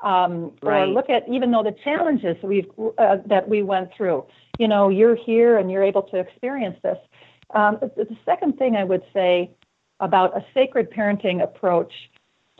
Um, 0.00 0.52
right. 0.62 0.82
Or 0.82 0.86
look 0.86 1.10
at 1.10 1.28
even 1.28 1.50
though 1.50 1.64
the 1.64 1.74
challenges 1.82 2.36
we've 2.42 2.70
uh, 2.98 3.16
that 3.26 3.48
we 3.48 3.62
went 3.62 3.90
through. 3.96 4.24
You 4.60 4.68
know, 4.68 4.88
you're 4.88 5.16
here 5.16 5.58
and 5.58 5.68
you're 5.70 5.82
able 5.82 6.02
to 6.02 6.18
experience 6.18 6.78
this. 6.84 6.98
Um, 7.52 7.78
the, 7.80 8.04
the 8.04 8.16
second 8.24 8.58
thing 8.58 8.76
I 8.76 8.84
would 8.84 9.02
say 9.12 9.50
about 9.98 10.36
a 10.36 10.44
sacred 10.54 10.90
parenting 10.92 11.42
approach 11.42 11.92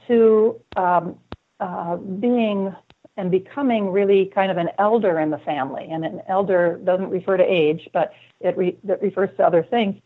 to 0.08 0.60
um, 0.76 1.16
uh, 1.60 1.96
being 1.96 2.74
and 3.16 3.30
becoming 3.30 3.90
really 3.90 4.26
kind 4.34 4.50
of 4.50 4.56
an 4.56 4.70
elder 4.78 5.20
in 5.20 5.30
the 5.30 5.38
family, 5.38 5.88
and 5.90 6.04
an 6.04 6.20
elder 6.28 6.80
doesn't 6.84 7.10
refer 7.10 7.36
to 7.36 7.44
age, 7.44 7.88
but 7.92 8.12
it, 8.40 8.56
re- 8.56 8.76
it 8.88 9.02
refers 9.02 9.30
to 9.36 9.46
other 9.46 9.62
things, 9.62 10.00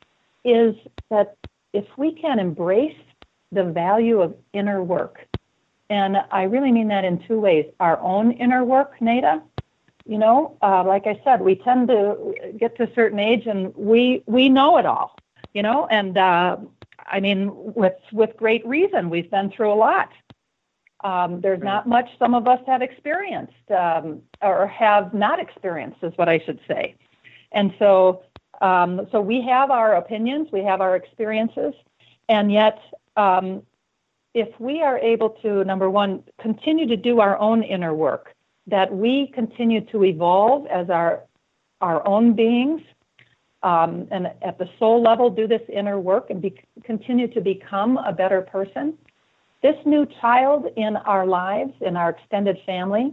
is 0.45 0.75
that 1.11 1.37
if 1.73 1.87
we 1.97 2.13
can 2.13 2.39
embrace 2.39 2.97
the 3.53 3.65
value 3.65 4.21
of 4.21 4.35
inner 4.53 4.83
work, 4.83 5.27
and 5.91 6.19
I 6.31 6.43
really 6.43 6.71
mean 6.71 6.89
that 6.89 7.05
in 7.05 7.19
two 7.27 7.41
ways 7.41 7.67
our 7.81 7.99
own 8.01 8.33
inner 8.33 8.65
work, 8.65 9.01
Nada. 9.01 9.43
You 10.05 10.19
know, 10.19 10.57
uh, 10.63 10.85
like 10.85 11.07
I 11.07 11.21
said, 11.23 11.41
we 11.41 11.55
tend 11.55 11.89
to 11.89 12.35
get 12.59 12.77
to 12.79 12.85
a 12.85 12.95
certain 12.95 13.19
age 13.19 13.47
and 13.47 13.75
we 13.75 14.23
we 14.27 14.49
know 14.49 14.79
it 14.79 14.87
all. 14.87 15.17
You 15.53 15.63
know, 15.63 15.87
and 15.91 16.17
uh, 16.17 16.57
I 17.07 17.21
mean, 17.21 17.51
with 17.53 17.97
with 18.13 18.37
great 18.37 18.67
reason, 18.67 19.11
we've 19.11 19.31
been 19.31 19.51
through 19.51 19.73
a 19.73 19.75
lot. 19.75 20.11
Um, 21.05 21.41
there's 21.41 21.63
not 21.63 21.87
much 21.87 22.09
some 22.19 22.35
of 22.35 22.49
us 22.49 22.61
have 22.67 22.83
experienced 22.83 23.71
um, 23.71 24.21
or 24.43 24.67
have 24.67 25.15
not 25.15 25.39
experienced, 25.39 25.99
is 26.03 26.13
what 26.17 26.29
I 26.29 26.41
should 26.45 26.59
say. 26.67 26.97
And 27.53 27.73
so, 27.79 28.23
um, 28.61 29.07
so 29.13 29.21
we 29.21 29.41
have 29.43 29.71
our 29.71 29.95
opinions, 29.95 30.49
we 30.53 30.65
have 30.65 30.81
our 30.81 30.97
experiences, 30.97 31.73
and 32.29 32.53
yet, 32.53 32.81
um, 33.17 33.63
if 34.35 34.49
we 34.61 34.83
are 34.83 34.99
able 34.99 35.31
to, 35.31 35.65
number 35.65 35.89
one, 35.89 36.23
continue 36.41 36.87
to 36.87 36.97
do 36.97 37.21
our 37.21 37.39
own 37.39 37.63
inner 37.63 37.95
work, 37.95 38.35
that 38.67 38.93
we 38.95 39.29
continue 39.35 39.81
to 39.87 40.05
evolve 40.05 40.67
as 40.67 40.91
our 40.91 41.23
our 41.81 42.07
own 42.07 42.35
beings, 42.35 42.83
um, 43.63 44.09
and 44.11 44.27
at 44.43 44.59
the 44.59 44.69
soul 44.81 45.01
level, 45.01 45.31
do 45.31 45.47
this 45.47 45.63
inner 45.73 45.99
work 45.99 46.31
and 46.31 46.43
be, 46.43 46.61
continue 46.83 47.29
to 47.29 47.41
become 47.41 47.97
a 47.99 48.13
better 48.13 48.43
person 48.43 48.99
this 49.63 49.77
new 49.85 50.07
child 50.21 50.67
in 50.77 50.97
our 50.97 51.27
lives, 51.27 51.73
in 51.81 51.97
our 51.97 52.11
extended 52.11 52.59
family, 52.65 53.13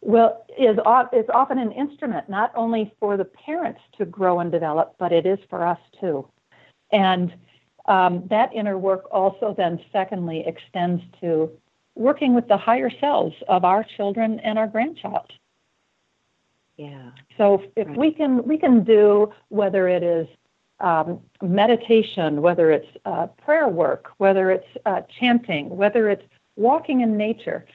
will 0.00 0.44
is, 0.58 0.78
is 1.12 1.26
often 1.34 1.58
an 1.58 1.72
instrument 1.72 2.28
not 2.28 2.52
only 2.54 2.92
for 3.00 3.16
the 3.16 3.24
parents 3.24 3.80
to 3.98 4.04
grow 4.04 4.40
and 4.40 4.50
develop, 4.50 4.94
but 4.98 5.12
it 5.12 5.26
is 5.26 5.38
for 5.50 5.66
us 5.66 5.78
too. 6.00 6.26
And 6.92 7.34
um, 7.86 8.24
that 8.30 8.52
inner 8.54 8.78
work 8.78 9.04
also 9.10 9.54
then, 9.56 9.80
secondly, 9.92 10.44
extends 10.46 11.02
to 11.20 11.50
working 11.94 12.34
with 12.34 12.46
the 12.48 12.56
higher 12.56 12.90
selves 13.00 13.34
of 13.48 13.64
our 13.64 13.84
children 13.96 14.40
and 14.40 14.58
our 14.58 14.68
grandchild. 14.68 15.32
Yeah. 16.76 17.10
So 17.36 17.62
if 17.76 17.88
right. 17.88 17.96
we 17.96 18.12
can 18.12 18.44
we 18.44 18.56
can 18.56 18.84
do 18.84 19.32
whether 19.48 19.88
it 19.88 20.04
is 20.04 20.28
um, 20.80 21.20
meditation, 21.42 22.40
whether 22.42 22.70
it's 22.70 22.88
uh, 23.04 23.26
prayer 23.44 23.68
work, 23.68 24.10
whether 24.18 24.50
it's 24.50 24.66
uh, 24.86 25.00
chanting, 25.20 25.68
whether 25.76 26.08
it's 26.08 26.22
walking 26.56 27.00
in 27.00 27.16
nature, 27.16 27.66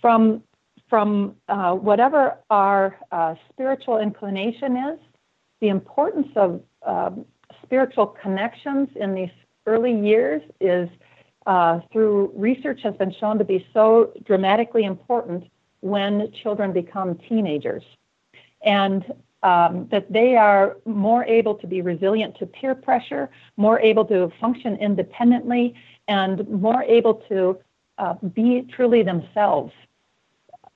from 0.00 0.42
from 0.88 1.36
uh, 1.48 1.72
whatever 1.72 2.36
our 2.50 2.98
uh, 3.12 3.34
spiritual 3.48 3.98
inclination 3.98 4.76
is, 4.76 4.98
the 5.60 5.68
importance 5.68 6.26
of 6.34 6.60
um, 6.84 7.24
spiritual 7.62 8.06
connections 8.06 8.88
in 8.96 9.14
these 9.14 9.30
early 9.66 9.94
years 9.94 10.42
is 10.60 10.88
uh, 11.46 11.78
through 11.92 12.32
research 12.34 12.80
has 12.82 12.94
been 12.96 13.14
shown 13.20 13.38
to 13.38 13.44
be 13.44 13.64
so 13.72 14.12
dramatically 14.24 14.84
important 14.84 15.44
when 15.80 16.30
children 16.42 16.72
become 16.72 17.16
teenagers. 17.28 17.84
And 18.62 19.04
um, 19.42 19.88
that 19.90 20.12
they 20.12 20.36
are 20.36 20.76
more 20.84 21.24
able 21.24 21.54
to 21.54 21.66
be 21.66 21.80
resilient 21.80 22.36
to 22.38 22.46
peer 22.46 22.74
pressure, 22.74 23.30
more 23.56 23.80
able 23.80 24.04
to 24.06 24.30
function 24.40 24.76
independently, 24.76 25.74
and 26.08 26.48
more 26.48 26.82
able 26.82 27.14
to 27.28 27.58
uh, 27.98 28.14
be 28.34 28.66
truly 28.74 29.02
themselves 29.02 29.72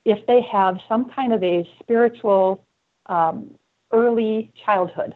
if 0.05 0.25
they 0.27 0.43
have 0.43 0.79
some 0.89 1.11
kind 1.11 1.33
of 1.33 1.43
a 1.43 1.69
spiritual 1.81 2.65
um, 3.07 3.51
early 3.93 4.53
childhood. 4.65 5.15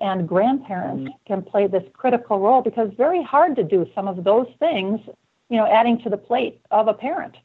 And 0.00 0.28
grandparents 0.28 1.04
mm-hmm. 1.04 1.26
can 1.26 1.42
play 1.42 1.66
this 1.66 1.84
critical 1.92 2.40
role 2.40 2.62
because 2.62 2.88
it's 2.88 2.96
very 2.96 3.22
hard 3.22 3.54
to 3.56 3.62
do 3.62 3.86
some 3.94 4.08
of 4.08 4.24
those 4.24 4.48
things, 4.58 5.00
you 5.48 5.56
know, 5.56 5.66
adding 5.66 6.00
to 6.02 6.10
the 6.10 6.16
plate 6.16 6.60
of 6.70 6.88
a 6.88 6.94
parent. 6.94 7.36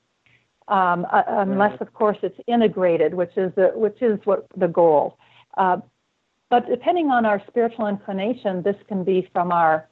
Um, 0.68 1.06
uh, 1.12 1.24
unless, 1.28 1.80
of 1.80 1.94
course, 1.94 2.18
it's 2.24 2.40
integrated, 2.48 3.14
which 3.14 3.38
is 3.38 3.54
the, 3.56 3.72
which 3.76 4.02
is 4.02 4.20
what 4.26 4.48
the 4.58 4.68
goal. 4.68 5.18
Uh, 5.58 5.78
but 6.50 6.70
depending 6.70 7.10
on 7.10 7.26
our 7.26 7.42
spiritual 7.48 7.88
inclination, 7.88 8.62
this 8.64 8.78
can 8.88 9.04
be 9.04 9.30
from 9.34 9.52
our 9.52 9.90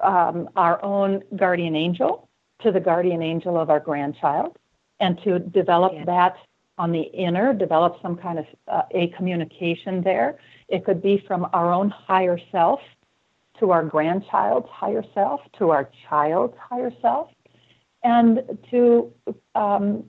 um, 0.00 0.50
our 0.56 0.82
own 0.84 1.22
guardian 1.36 1.74
angel 1.74 2.28
to 2.62 2.70
the 2.70 2.80
guardian 2.80 3.22
angel 3.22 3.58
of 3.58 3.70
our 3.70 3.80
grandchild, 3.80 4.58
and 5.00 5.18
to 5.22 5.38
develop 5.38 5.92
yeah. 5.94 6.04
that 6.04 6.36
on 6.76 6.92
the 6.92 7.00
inner, 7.00 7.54
develop 7.54 7.96
some 8.02 8.16
kind 8.16 8.38
of 8.38 8.46
uh, 8.68 8.82
a 8.90 9.08
communication 9.16 10.02
there. 10.02 10.38
It 10.68 10.84
could 10.84 11.00
be 11.02 11.24
from 11.26 11.48
our 11.54 11.72
own 11.72 11.88
higher 11.88 12.38
self 12.52 12.80
to 13.58 13.70
our 13.70 13.84
grandchild's 13.84 14.68
higher 14.68 15.04
self 15.14 15.40
to 15.58 15.70
our 15.70 15.88
child's 16.08 16.56
higher 16.58 16.92
self, 17.00 17.30
and 18.02 18.42
to 18.70 19.10
um, 19.54 20.04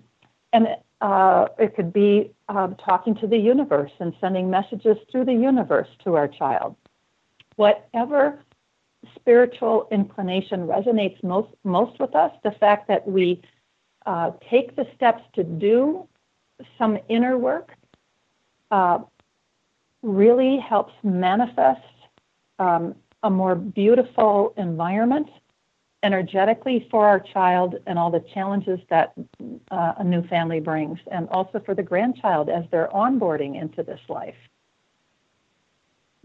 and 0.51 0.68
uh, 1.01 1.48
it 1.60 1.75
could 1.75 1.94
be 1.94 2.32
uh, 2.50 2.68
talking 2.84 3.16
to 3.16 3.27
the 3.27 3.38
universe 3.38 3.92
and 4.00 4.13
sending 4.20 4.50
messages 4.50 4.98
through 5.12 5.25
the 5.25 5.34
universe 5.34 5.88
to 6.04 6.16
our 6.16 6.27
child. 6.27 6.75
Whatever 7.56 8.44
spiritual 9.16 9.88
inclination 9.92 10.68
resonates 10.68 11.22
most, 11.24 11.50
most 11.63 12.00
with 12.00 12.16
us, 12.16 12.32
the 12.44 12.51
fact 12.51 12.88
that 12.88 13.08
we 13.08 13.42
uh, 14.06 14.32
take 14.50 14.75
the 14.75 14.88
steps 14.96 15.22
to 15.34 15.44
do 15.44 16.08
some 16.77 16.98
inner 17.10 17.38
work 17.38 17.72
uh, 18.72 19.00
really 20.01 20.58
helps 20.58 20.94
manifest 21.04 21.82
um, 22.60 22.96
a 23.24 23.30
more 23.30 23.56
beautiful 23.56 24.54
environment 24.58 25.30
energetically 26.04 26.88
for 26.92 27.08
our 27.08 27.20
child 27.20 27.75
and 27.88 27.98
all 27.98 28.12
the 28.12 28.24
challenges 28.34 28.80
that 28.89 29.13
uh, 29.72 29.94
a 29.98 30.04
new 30.04 30.25
family 30.27 30.60
brings, 30.60 31.00
and 31.12 31.27
also 31.30 31.60
for 31.66 31.74
the 31.74 31.84
grandchild 31.84 32.50
as 32.50 32.63
they're 32.72 32.89
onboarding 32.94 33.60
into 33.60 33.84
this 33.84 34.00
life. 34.08 34.36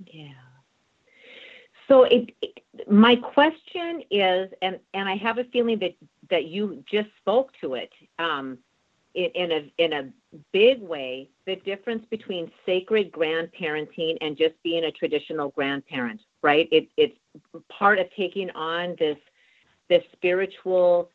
Yeah. 0.07 0.33
So 1.89 2.05
it, 2.05 2.35
it, 2.41 2.63
my 2.91 3.17
question 3.17 4.03
is, 4.11 4.51
and 4.63 4.79
and 4.95 5.09
I 5.09 5.17
have 5.17 5.39
a 5.39 5.45
feeling 5.45 5.79
that 5.81 5.95
that 6.31 6.45
you 6.47 6.83
just 6.91 7.09
spoke 7.21 7.53
to 7.61 7.75
it 7.75 7.93
um, 8.19 8.59
in, 9.15 9.31
in 9.35 9.53
a 9.53 9.73
in 9.79 9.93
a 9.93 10.09
big 10.53 10.81
way. 10.81 11.29
The 11.47 11.57
difference 11.57 12.05
between 12.11 12.51
sacred 12.65 13.11
grandparenting 13.11 14.17
and 14.21 14.37
just 14.37 14.55
being 14.63 14.85
a 14.85 14.93
traditional 14.93 15.51
grandparent, 15.51 16.21
right? 16.43 16.69
It, 16.71 16.89
it's 16.97 17.17
part 17.69 17.99
of 17.99 18.07
taking 18.17 18.51
on 18.51 18.97
this 18.99 19.19
this 19.93 20.05
spiritual 20.13 21.11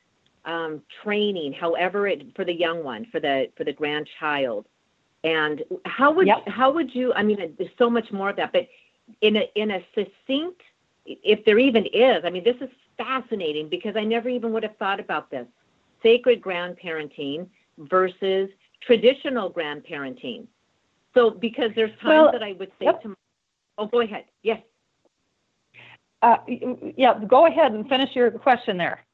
um, 0.45 0.81
training, 1.03 1.51
however 1.53 2.07
it 2.07 2.35
for 2.35 2.45
the 2.45 2.53
young 2.53 2.83
one, 2.83 3.05
for 3.11 3.19
the 3.19 3.47
for 3.57 3.63
the 3.63 3.73
grandchild. 3.73 4.65
And 5.23 5.63
how 5.85 6.11
would 6.11 6.27
yep. 6.27 6.47
how 6.47 6.71
would 6.71 6.93
you? 6.93 7.11
I 7.13 7.23
mean, 7.23 7.55
there's 7.57 7.77
so 7.77 7.89
much 7.89 8.11
more 8.11 8.29
of 8.29 8.35
that, 8.35 8.53
but 8.53 8.67
in 9.21 9.37
a 9.37 9.49
in 9.55 9.71
a 9.71 9.81
succinct, 9.95 10.61
if 11.05 11.43
there 11.45 11.59
even 11.59 11.85
is. 11.87 12.19
I 12.23 12.29
mean, 12.29 12.43
this 12.43 12.55
is 12.61 12.69
fascinating 12.97 13.67
because 13.67 13.95
I 13.95 14.03
never 14.03 14.29
even 14.29 14.53
would 14.53 14.63
have 14.63 14.77
thought 14.77 14.99
about 14.99 15.31
this. 15.31 15.47
Sacred 16.03 16.39
grandparenting 16.41 17.47
versus 17.79 18.49
traditional 18.81 19.51
grandparenting. 19.51 20.45
So, 21.15 21.31
because 21.31 21.71
there's 21.75 21.95
times 22.01 22.05
well, 22.05 22.31
that 22.31 22.43
I 22.43 22.53
would 22.53 22.71
say 22.79 22.85
yep. 22.85 23.01
to, 23.01 23.09
my, 23.09 23.15
oh, 23.79 23.87
go 23.87 24.01
ahead. 24.01 24.25
Yes. 24.43 24.61
Uh, 26.21 26.37
yeah, 26.95 27.19
go 27.27 27.45
ahead 27.45 27.73
and 27.73 27.87
finish 27.87 28.15
your 28.15 28.31
question 28.31 28.77
there. 28.77 29.05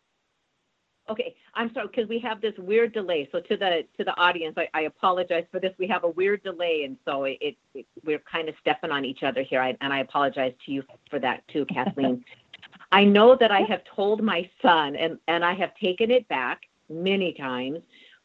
Okay, 1.09 1.35
I'm 1.53 1.73
sorry 1.73 1.87
because 1.87 2.07
we 2.07 2.17
have 2.19 2.39
this 2.39 2.53
weird 2.57 2.93
delay. 2.93 3.27
So 3.31 3.41
to 3.41 3.57
the 3.57 3.81
to 3.97 4.05
the 4.05 4.15
audience, 4.17 4.55
I, 4.57 4.69
I 4.73 4.81
apologize 4.83 5.43
for 5.51 5.59
this. 5.59 5.73
We 5.77 5.85
have 5.87 6.05
a 6.05 6.09
weird 6.09 6.43
delay, 6.43 6.83
and 6.85 6.97
so 7.03 7.25
it, 7.25 7.39
it 7.41 7.85
we're 8.05 8.19
kind 8.19 8.47
of 8.47 8.55
stepping 8.61 8.89
on 8.89 9.03
each 9.03 9.21
other 9.21 9.41
here. 9.41 9.61
I, 9.61 9.75
and 9.81 9.91
I 9.91 9.99
apologize 9.99 10.53
to 10.65 10.71
you 10.71 10.83
for 11.09 11.19
that 11.19 11.45
too, 11.49 11.65
Kathleen. 11.65 12.23
I 12.93 13.03
know 13.03 13.35
that 13.35 13.51
I 13.51 13.61
have 13.61 13.81
told 13.95 14.23
my 14.23 14.49
son, 14.61 14.95
and 14.95 15.19
and 15.27 15.43
I 15.43 15.53
have 15.55 15.75
taken 15.75 16.09
it 16.09 16.25
back 16.29 16.61
many 16.89 17.33
times, 17.33 17.79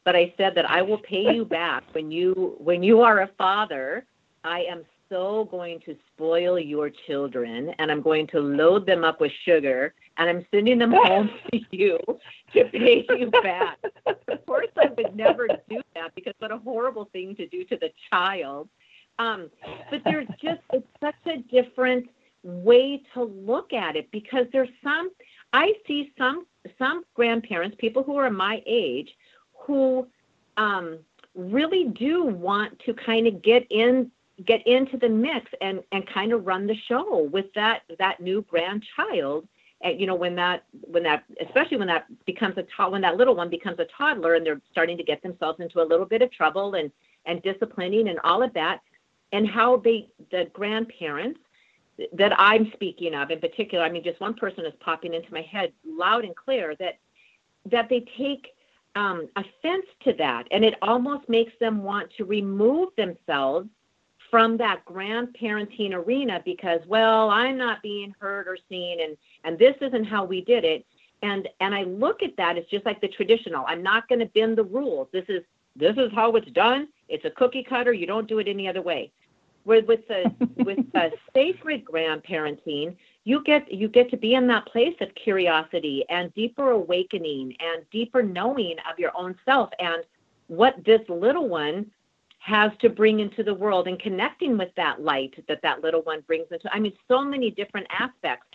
but 0.05 0.15
I 0.15 0.33
said 0.37 0.55
that 0.55 0.71
I 0.71 0.83
will 0.83 0.99
pay 0.99 1.35
you 1.35 1.45
back 1.45 1.83
when 1.93 2.13
you 2.13 2.55
when 2.59 2.85
you 2.85 3.01
are 3.01 3.23
a 3.23 3.31
father. 3.39 4.05
I 4.45 4.61
am 4.61 4.85
so 5.09 5.49
going 5.51 5.81
to 5.81 5.97
spoil 6.13 6.59
your 6.59 6.91
children 7.07 7.75
and 7.79 7.91
I'm 7.91 8.03
going 8.03 8.27
to 8.29 8.41
load 8.41 8.87
them 8.87 9.05
up 9.05 9.21
with 9.21 9.33
sugar 9.45 9.95
and 10.17 10.29
I'm 10.29 10.47
sending 10.51 10.79
them 10.79 10.93
home 10.93 11.31
to 11.53 11.61
you 11.71 11.99
to 12.55 12.65
pay 12.65 13.07
you 13.09 13.31
back. 13.31 13.79
of 14.07 14.47
course, 14.47 14.69
I 14.77 14.89
would 14.97 15.17
never 15.17 15.49
do 15.69 15.81
that 15.95 16.15
because 16.15 16.35
what 16.39 16.53
a 16.53 16.59
horrible 16.59 17.09
thing 17.13 17.35
to 17.37 17.47
do 17.49 17.65
to 17.65 17.77
the 17.77 17.91
child. 18.11 18.69
Um, 19.19 19.51
but 19.91 20.03
there's 20.05 20.29
just, 20.41 20.61
it's 20.73 20.87
such 21.01 21.15
a 21.27 21.39
different 21.51 22.09
way 22.43 23.03
to 23.15 23.25
look 23.25 23.73
at 23.73 23.97
it 23.97 24.11
because 24.11 24.47
there's 24.53 24.69
some, 24.83 25.11
I 25.53 25.73
see 25.87 26.13
some, 26.17 26.47
some 26.79 27.05
grandparents, 27.15 27.77
people 27.81 28.03
who 28.03 28.17
are 28.17 28.31
my 28.31 28.63
age, 28.67 29.11
who 29.55 30.07
um, 30.57 30.99
really 31.35 31.85
do 31.85 32.25
want 32.25 32.79
to 32.81 32.95
kind 32.95 33.27
of 33.27 33.43
get 33.43 33.67
in 33.71 34.11
get 34.45 34.67
into 34.67 34.97
the 34.97 35.09
mix 35.09 35.51
and 35.61 35.83
and 35.93 36.07
kind 36.07 36.33
of 36.33 36.47
run 36.47 36.67
the 36.67 36.77
show 36.89 37.29
with 37.33 37.47
that 37.55 37.83
that 37.99 38.21
new 38.21 38.43
grandchild. 38.43 39.49
And 39.83 40.01
you 40.01 40.07
know 40.07 40.15
when 40.15 40.35
that 40.37 40.65
when 40.73 41.03
that 41.05 41.25
especially 41.41 41.77
when 41.77 41.89
that 41.89 42.07
becomes 42.27 42.57
a 42.59 42.63
to- 42.77 42.91
when 42.91 43.03
that 43.03 43.17
little 43.17 43.35
one 43.35 43.51
becomes 43.51 43.79
a 43.79 43.87
toddler 43.97 44.35
and 44.35 44.45
they're 44.45 44.61
starting 44.71 44.97
to 44.97 45.05
get 45.05 45.23
themselves 45.23 45.61
into 45.61 45.81
a 45.81 45.87
little 45.87 46.07
bit 46.07 46.23
of 46.23 46.31
trouble 46.31 46.75
and 46.75 46.91
and 47.27 47.43
disciplining 47.43 48.09
and 48.09 48.19
all 48.25 48.43
of 48.43 48.53
that 48.55 48.81
and 49.33 49.49
how 49.49 49.77
they 49.77 50.09
the 50.31 50.49
grandparents 50.53 51.41
that 52.13 52.33
I'm 52.39 52.71
speaking 52.73 53.15
of 53.15 53.31
in 53.31 53.41
particular 53.41 53.85
I 53.85 53.91
mean 53.91 54.05
just 54.05 54.21
one 54.21 54.35
person 54.35 54.65
is 54.67 54.73
popping 54.81 55.15
into 55.15 55.33
my 55.33 55.43
head 55.43 55.73
loud 55.85 56.25
and 56.25 56.35
clear 56.35 56.75
that 56.77 56.99
that 57.71 57.89
they 57.89 58.05
take 58.17 58.49
um, 58.95 59.29
offense 59.37 59.87
to 60.05 60.13
that. 60.15 60.49
And 60.51 60.65
it 60.65 60.75
almost 60.83 61.29
makes 61.29 61.53
them 61.61 61.83
want 61.83 62.11
to 62.17 62.25
remove 62.25 62.89
themselves 62.97 63.69
from 64.31 64.57
that 64.59 64.85
grandparenting 64.85 65.93
arena 65.93 66.41
because 66.45 66.81
well 66.87 67.31
i'm 67.31 67.57
not 67.57 67.83
being 67.83 68.15
heard 68.19 68.47
or 68.47 68.57
seen 68.69 69.01
and 69.01 69.17
and 69.45 69.59
this 69.59 69.75
isn't 69.81 70.05
how 70.05 70.25
we 70.25 70.41
did 70.43 70.65
it. 70.65 70.85
And 71.23 71.49
and 71.61 71.75
i 71.75 71.83
look 71.85 72.23
at 72.23 72.37
that 72.37 72.57
it's 72.57 72.71
just 72.71 72.87
like 72.87 73.01
the 73.01 73.09
traditional. 73.09 73.65
I'm 73.67 73.83
not 73.83 74.09
going 74.09 74.21
to 74.21 74.27
bend 74.27 74.57
the 74.57 74.65
rules. 74.65 75.09
This 75.13 75.25
is 75.29 75.43
this 75.75 75.97
is 75.97 76.11
how 76.13 76.35
it's 76.37 76.51
done. 76.53 76.89
It's 77.09 77.25
a 77.25 77.31
cookie 77.31 77.63
cutter. 77.63 77.93
You 77.93 78.07
don't 78.07 78.29
do 78.29 78.39
it 78.39 78.49
any 78.49 78.69
other 78.69 78.83
way. 78.83 79.11
Where 79.65 79.83
with 79.83 80.07
the 80.09 80.33
with 80.65 80.93
the 80.93 81.13
sacred 81.35 81.85
grandparenting 81.85 82.97
you 83.25 83.43
get 83.43 83.71
you 83.71 83.89
get 83.89 84.11
to 84.11 84.17
be 84.17 84.35
in 84.35 84.47
that 84.47 84.67
place 84.67 84.97
of 85.03 85.15
curiosity 85.15 86.05
and 86.09 86.33
deeper 86.35 86.71
awakening 86.71 87.55
and 87.61 87.85
deeper 87.91 88.23
knowing 88.23 88.77
of 88.91 88.99
your 88.99 89.13
own 89.15 89.37
self 89.45 89.69
and 89.79 90.03
what 90.47 90.83
this 90.87 91.03
little 91.11 91.47
one 91.47 91.85
has 92.39 92.73
to 92.81 92.89
bring 92.89 93.21
into 93.21 93.43
the 93.43 93.53
world 93.55 93.89
and 93.89 93.99
connecting 93.99 94.57
with 94.57 94.71
that 94.77 95.03
light 95.03 95.35
that 95.49 95.61
that 95.63 95.83
little 95.83 96.03
one 96.03 96.21
brings 96.27 96.47
into 96.51 96.73
i 96.73 96.79
mean 96.79 96.93
so 97.09 97.25
many 97.25 97.51
different 97.51 97.87
aspects 97.91 98.47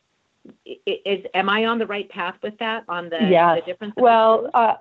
is 0.65 1.26
am 1.34 1.50
i 1.50 1.65
on 1.65 1.78
the 1.78 1.86
right 1.86 2.10
path 2.10 2.36
with 2.41 2.58
that 2.60 2.84
on 2.88 3.10
the, 3.10 3.17
yes. 3.30 3.60
the 3.60 3.72
difference 3.72 3.93
well 3.98 4.50
uh, 4.54 4.76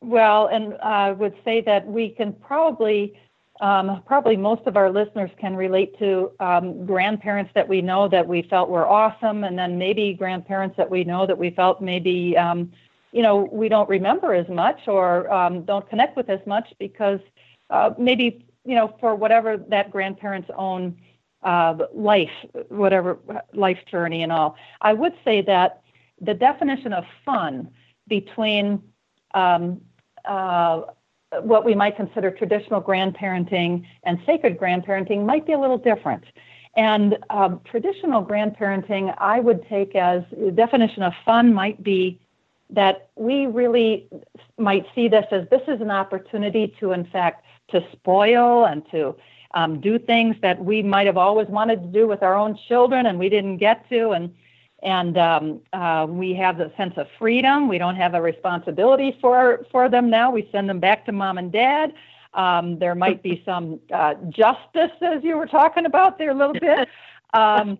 well 0.00 0.46
and 0.48 0.74
i 0.82 1.12
would 1.12 1.34
say 1.44 1.60
that 1.60 1.86
we 1.86 2.08
can 2.08 2.32
probably 2.32 3.14
um, 3.60 4.02
probably 4.06 4.36
most 4.36 4.62
of 4.66 4.76
our 4.76 4.90
listeners 4.90 5.30
can 5.38 5.54
relate 5.54 5.96
to 6.00 6.32
um, 6.40 6.84
grandparents 6.84 7.52
that 7.54 7.68
we 7.68 7.80
know 7.80 8.08
that 8.08 8.26
we 8.26 8.42
felt 8.42 8.68
were 8.68 8.88
awesome 8.88 9.44
and 9.44 9.56
then 9.56 9.78
maybe 9.78 10.14
grandparents 10.14 10.76
that 10.76 10.90
we 10.90 11.04
know 11.04 11.26
that 11.26 11.38
we 11.38 11.50
felt 11.50 11.80
maybe 11.80 12.36
um, 12.36 12.72
you 13.12 13.22
know 13.22 13.48
we 13.52 13.68
don't 13.68 13.88
remember 13.88 14.34
as 14.34 14.48
much 14.48 14.88
or 14.88 15.32
um, 15.32 15.62
don't 15.62 15.88
connect 15.88 16.16
with 16.16 16.28
as 16.28 16.40
much 16.46 16.72
because 16.78 17.20
uh, 17.72 17.90
maybe 17.98 18.46
you 18.64 18.76
know 18.76 18.94
for 19.00 19.16
whatever 19.16 19.56
that 19.56 19.90
grandparent's 19.90 20.50
own 20.56 20.96
uh, 21.42 21.76
life, 21.92 22.30
whatever 22.68 23.18
life 23.52 23.78
journey 23.90 24.22
and 24.22 24.30
all. 24.30 24.54
I 24.80 24.92
would 24.92 25.14
say 25.24 25.42
that 25.42 25.82
the 26.20 26.34
definition 26.34 26.92
of 26.92 27.04
fun 27.24 27.68
between 28.06 28.80
um, 29.34 29.80
uh, 30.24 30.82
what 31.40 31.64
we 31.64 31.74
might 31.74 31.96
consider 31.96 32.30
traditional 32.30 32.80
grandparenting 32.80 33.84
and 34.04 34.20
sacred 34.26 34.58
grandparenting 34.58 35.24
might 35.24 35.46
be 35.46 35.52
a 35.52 35.58
little 35.58 35.78
different. 35.78 36.24
And 36.76 37.18
um, 37.30 37.60
traditional 37.64 38.24
grandparenting, 38.24 39.14
I 39.18 39.40
would 39.40 39.66
take 39.68 39.96
as 39.96 40.22
the 40.30 40.50
definition 40.50 41.02
of 41.02 41.12
fun 41.24 41.52
might 41.52 41.82
be 41.82 42.20
that 42.70 43.10
we 43.16 43.46
really 43.46 44.08
might 44.58 44.86
see 44.94 45.08
this 45.08 45.26
as 45.30 45.46
this 45.50 45.60
is 45.68 45.80
an 45.80 45.90
opportunity 45.90 46.74
to, 46.80 46.92
in 46.92 47.04
fact, 47.04 47.44
to 47.72 47.84
spoil 47.92 48.64
and 48.64 48.88
to 48.90 49.14
um, 49.54 49.80
do 49.80 49.98
things 49.98 50.36
that 50.42 50.64
we 50.64 50.82
might 50.82 51.06
have 51.06 51.16
always 51.16 51.48
wanted 51.48 51.82
to 51.82 51.88
do 51.88 52.06
with 52.06 52.22
our 52.22 52.34
own 52.34 52.58
children 52.68 53.06
and 53.06 53.18
we 53.18 53.28
didn't 53.28 53.58
get 53.58 53.88
to. 53.90 54.10
And 54.10 54.34
and 54.82 55.16
um, 55.16 55.60
uh, 55.72 56.06
we 56.08 56.34
have 56.34 56.58
the 56.58 56.72
sense 56.76 56.94
of 56.96 57.06
freedom. 57.16 57.68
We 57.68 57.78
don't 57.78 57.94
have 57.94 58.14
a 58.14 58.20
responsibility 58.20 59.16
for 59.20 59.64
for 59.70 59.88
them 59.88 60.10
now. 60.10 60.30
We 60.30 60.48
send 60.50 60.68
them 60.68 60.80
back 60.80 61.06
to 61.06 61.12
mom 61.12 61.38
and 61.38 61.52
dad. 61.52 61.94
Um, 62.34 62.78
there 62.78 62.94
might 62.94 63.22
be 63.22 63.42
some 63.44 63.78
uh, 63.92 64.14
justice 64.30 64.96
as 65.02 65.22
you 65.22 65.36
were 65.36 65.46
talking 65.46 65.86
about 65.86 66.18
there 66.18 66.30
a 66.30 66.34
little 66.34 66.54
bit 66.60 66.88
um, 67.32 67.78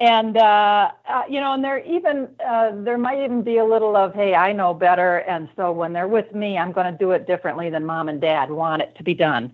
and 0.00 0.36
uh, 0.36 0.90
uh, 1.08 1.22
you 1.28 1.40
know, 1.40 1.54
and 1.54 1.64
there 1.64 1.78
even 1.84 2.28
uh, 2.46 2.72
there 2.74 2.98
might 2.98 3.22
even 3.22 3.42
be 3.42 3.58
a 3.58 3.64
little 3.64 3.96
of, 3.96 4.14
hey, 4.14 4.34
I 4.34 4.52
know 4.52 4.74
better, 4.74 5.18
and 5.18 5.48
so 5.56 5.72
when 5.72 5.92
they're 5.92 6.08
with 6.08 6.34
me, 6.34 6.58
I'm 6.58 6.72
going 6.72 6.90
to 6.90 6.98
do 6.98 7.12
it 7.12 7.26
differently 7.26 7.70
than 7.70 7.84
mom 7.84 8.08
and 8.08 8.20
dad 8.20 8.50
want 8.50 8.82
it 8.82 8.94
to 8.96 9.02
be 9.02 9.14
done. 9.14 9.52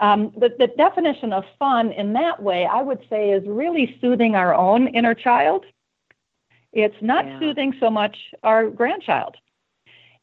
Um, 0.00 0.32
the, 0.36 0.52
the 0.58 0.66
definition 0.76 1.32
of 1.32 1.44
fun 1.58 1.92
in 1.92 2.12
that 2.14 2.42
way, 2.42 2.66
I 2.66 2.82
would 2.82 3.00
say, 3.08 3.30
is 3.30 3.44
really 3.46 3.96
soothing 4.00 4.34
our 4.34 4.52
own 4.52 4.88
inner 4.88 5.14
child. 5.14 5.64
It's 6.72 6.96
not 7.00 7.24
yeah. 7.24 7.38
soothing 7.38 7.74
so 7.78 7.90
much 7.90 8.16
our 8.42 8.68
grandchild, 8.68 9.36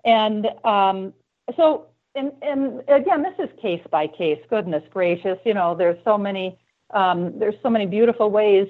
and 0.04 0.48
um, 0.66 1.14
so 1.56 1.88
and 2.16 2.34
and 2.42 2.82
again, 2.90 3.24
this 3.24 3.36
is 3.40 3.50
case 3.62 3.82
by 3.90 4.08
case. 4.08 4.40
Goodness 4.50 4.84
gracious, 4.90 5.38
you 5.46 5.54
know, 5.54 5.76
there's 5.76 5.98
so 6.04 6.18
many 6.18 6.60
um, 6.94 7.38
there's 7.40 7.56
so 7.64 7.70
many 7.70 7.86
beautiful 7.86 8.30
ways 8.30 8.68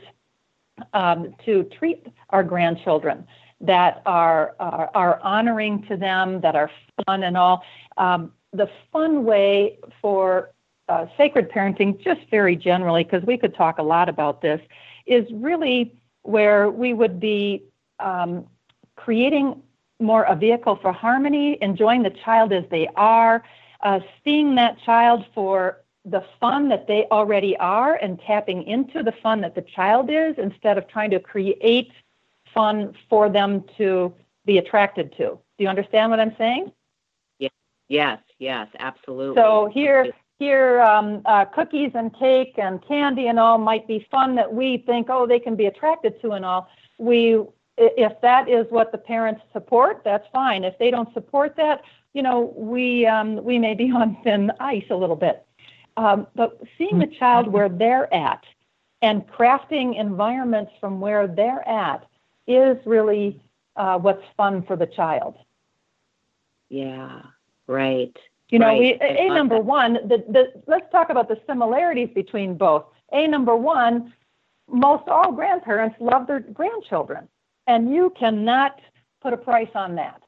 um, 0.93 1.35
to 1.45 1.63
treat 1.63 2.05
our 2.29 2.43
grandchildren 2.43 3.25
that 3.59 4.01
are, 4.05 4.55
are, 4.59 4.89
are 4.95 5.19
honoring 5.21 5.83
to 5.83 5.95
them, 5.95 6.41
that 6.41 6.55
are 6.55 6.71
fun 7.05 7.23
and 7.23 7.37
all. 7.37 7.63
Um, 7.97 8.31
the 8.53 8.69
fun 8.91 9.23
way 9.23 9.77
for 10.01 10.51
uh, 10.89 11.05
sacred 11.17 11.49
parenting, 11.49 12.01
just 12.03 12.21
very 12.29 12.55
generally, 12.55 13.03
because 13.03 13.23
we 13.23 13.37
could 13.37 13.55
talk 13.55 13.77
a 13.77 13.83
lot 13.83 14.09
about 14.09 14.41
this, 14.41 14.59
is 15.05 15.25
really 15.31 15.95
where 16.23 16.69
we 16.69 16.93
would 16.93 17.19
be 17.19 17.63
um, 17.99 18.45
creating 18.95 19.61
more 19.99 20.23
a 20.23 20.35
vehicle 20.35 20.77
for 20.81 20.91
harmony, 20.91 21.57
enjoying 21.61 22.03
the 22.03 22.09
child 22.09 22.51
as 22.51 22.63
they 22.71 22.87
are, 22.95 23.43
uh, 23.81 23.99
seeing 24.23 24.55
that 24.55 24.79
child 24.81 25.23
for 25.33 25.77
the 26.05 26.23
fun 26.39 26.69
that 26.69 26.87
they 26.87 27.05
already 27.11 27.55
are 27.57 27.95
and 27.95 28.19
tapping 28.25 28.63
into 28.63 29.03
the 29.03 29.13
fun 29.23 29.41
that 29.41 29.55
the 29.55 29.61
child 29.61 30.09
is 30.09 30.35
instead 30.37 30.77
of 30.77 30.87
trying 30.87 31.11
to 31.11 31.19
create 31.19 31.91
fun 32.53 32.93
for 33.09 33.29
them 33.29 33.63
to 33.77 34.13
be 34.45 34.57
attracted 34.57 35.11
to. 35.17 35.37
Do 35.57 35.63
you 35.63 35.67
understand 35.67 36.09
what 36.09 36.19
I'm 36.19 36.35
saying? 36.37 36.71
Yes, 37.39 37.51
yes, 37.87 38.19
yes, 38.39 38.67
absolutely. 38.79 39.35
So 39.35 39.69
here, 39.71 40.11
here, 40.39 40.81
um, 40.81 41.21
uh, 41.25 41.45
cookies 41.45 41.91
and 41.93 42.13
cake 42.17 42.55
and 42.57 42.85
candy 42.87 43.27
and 43.27 43.39
all 43.39 43.59
might 43.59 43.87
be 43.87 44.05
fun 44.09 44.35
that 44.35 44.51
we 44.51 44.83
think, 44.87 45.07
oh, 45.09 45.27
they 45.27 45.39
can 45.39 45.55
be 45.55 45.67
attracted 45.67 46.19
to 46.21 46.31
and 46.31 46.43
all. 46.43 46.67
We, 46.97 47.43
if 47.77 48.19
that 48.21 48.49
is 48.49 48.65
what 48.69 48.91
the 48.91 48.97
parents 48.97 49.41
support, 49.53 50.01
that's 50.03 50.27
fine. 50.33 50.63
If 50.63 50.77
they 50.79 50.89
don't 50.89 51.13
support 51.13 51.55
that, 51.57 51.83
you 52.13 52.21
know, 52.23 52.53
we 52.57 53.05
um, 53.05 53.43
we 53.43 53.57
may 53.57 53.73
be 53.73 53.91
on 53.95 54.17
thin 54.23 54.51
ice 54.59 54.85
a 54.89 54.95
little 54.95 55.15
bit. 55.15 55.45
Um, 55.97 56.27
but 56.35 56.61
seeing 56.77 56.99
the 56.99 57.07
child 57.07 57.47
where 57.47 57.69
they're 57.69 58.11
at 58.13 58.43
and 59.01 59.27
crafting 59.27 59.99
environments 59.99 60.71
from 60.79 60.99
where 60.99 61.27
they're 61.27 61.67
at 61.67 62.07
is 62.47 62.77
really 62.85 63.41
uh, 63.75 63.97
what's 63.97 64.23
fun 64.37 64.63
for 64.63 64.75
the 64.75 64.85
child. 64.85 65.35
Yeah, 66.69 67.21
right. 67.67 68.15
You 68.49 68.59
know, 68.59 68.67
right. 68.67 68.79
we 68.79 68.99
a 69.01 69.29
number 69.29 69.55
that. 69.55 69.65
one. 69.65 69.93
The, 69.93 70.23
the 70.29 70.61
let's 70.67 70.89
talk 70.91 71.09
about 71.09 71.27
the 71.27 71.39
similarities 71.47 72.09
between 72.13 72.55
both. 72.55 72.85
A 73.13 73.27
number 73.27 73.55
one, 73.55 74.13
most 74.69 75.07
all 75.07 75.31
grandparents 75.31 75.95
love 75.99 76.27
their 76.27 76.39
grandchildren, 76.39 77.27
and 77.67 77.93
you 77.93 78.13
cannot 78.17 78.79
put 79.21 79.33
a 79.33 79.37
price 79.37 79.69
on 79.75 79.95
that. 79.95 80.21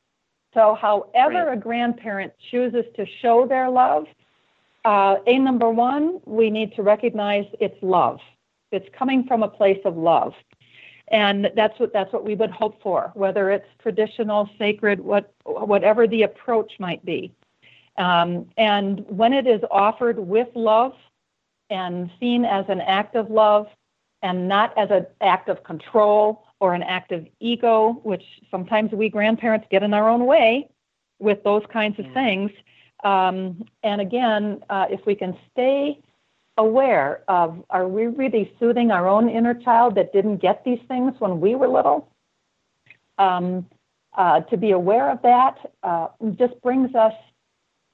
So, 0.53 0.77
however 0.79 1.45
right. 1.47 1.53
a 1.53 1.57
grandparent 1.57 2.33
chooses 2.51 2.85
to 2.95 3.05
show 3.21 3.47
their 3.47 3.69
love, 3.69 4.05
uh, 4.85 5.15
a 5.27 5.39
number 5.39 5.69
one, 5.69 6.19
we 6.25 6.49
need 6.49 6.75
to 6.75 6.83
recognize 6.83 7.45
it's 7.59 7.81
love. 7.81 8.19
It's 8.71 8.87
coming 8.97 9.25
from 9.25 9.43
a 9.43 9.47
place 9.47 9.79
of 9.85 9.95
love, 9.95 10.33
and 11.09 11.51
that's 11.55 11.79
what 11.79 11.93
that's 11.93 12.11
what 12.11 12.25
we 12.25 12.35
would 12.35 12.51
hope 12.51 12.81
for. 12.81 13.11
Whether 13.13 13.51
it's 13.51 13.67
traditional, 13.79 14.49
sacred, 14.57 14.99
what 14.99 15.33
whatever 15.45 16.07
the 16.07 16.23
approach 16.23 16.73
might 16.79 17.05
be, 17.05 17.31
um, 17.97 18.49
and 18.57 19.05
when 19.07 19.31
it 19.31 19.47
is 19.47 19.61
offered 19.71 20.17
with 20.19 20.47
love 20.55 20.93
and 21.69 22.09
seen 22.19 22.45
as 22.45 22.65
an 22.67 22.81
act 22.81 23.15
of 23.15 23.29
love, 23.29 23.67
and 24.21 24.47
not 24.47 24.75
as 24.77 24.89
an 24.89 25.05
act 25.21 25.49
of 25.49 25.63
control 25.63 26.43
or 26.59 26.73
an 26.73 26.83
act 26.83 27.11
of 27.11 27.27
ego, 27.39 27.99
which 28.03 28.23
sometimes 28.49 28.91
we 28.91 29.07
grandparents 29.07 29.67
get 29.69 29.83
in 29.83 29.93
our 29.93 30.09
own 30.09 30.25
way 30.25 30.67
with 31.19 31.43
those 31.43 31.63
kinds 31.71 31.99
of 31.99 32.05
yeah. 32.07 32.13
things 32.13 32.51
um, 33.03 33.65
and 33.83 34.01
again, 34.01 34.63
uh, 34.69 34.85
if 34.89 35.05
we 35.05 35.15
can 35.15 35.37
stay 35.51 35.99
aware 36.57 37.23
of 37.27 37.63
are 37.69 37.87
we 37.87 38.07
really 38.07 38.53
soothing 38.59 38.91
our 38.91 39.07
own 39.07 39.27
inner 39.27 39.53
child 39.53 39.95
that 39.95 40.13
didn't 40.13 40.37
get 40.37 40.63
these 40.63 40.79
things 40.87 41.13
when 41.19 41.39
we 41.39 41.55
were 41.55 41.67
little? 41.67 42.09
Um, 43.17 43.65
uh, 44.15 44.41
to 44.41 44.57
be 44.57 44.71
aware 44.71 45.09
of 45.09 45.21
that 45.23 45.57
uh, 45.81 46.07
just 46.37 46.59
brings 46.61 46.93
us 46.93 47.13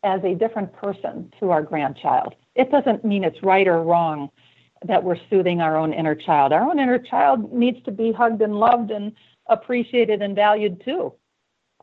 as 0.04 0.22
a 0.24 0.36
different 0.36 0.72
person 0.74 1.32
to 1.39 1.52
our 1.52 1.62
grandchild. 1.62 2.36
It 2.56 2.72
doesn't 2.72 3.06
mean 3.06 3.24
it's 3.24 3.41
right 3.43 3.67
or 3.67 3.84
wrong 3.84 4.30
that 4.86 5.04
we're 5.04 5.17
soothing 5.30 5.62
our 5.62 5.78
own 5.78 5.93
inner 5.93 6.15
child. 6.15 6.54
Our 6.54 6.69
own 6.69 6.80
inner 6.80 7.00
child 7.00 7.52
needs 7.52 7.84
to 7.84 7.91
be 7.91 8.12
hugged 8.12 8.41
and 8.41 8.56
loved 8.60 8.91
and 8.91 9.13
appreciated 9.48 10.22
and 10.22 10.36
valued 10.36 10.82
too. 10.84 11.13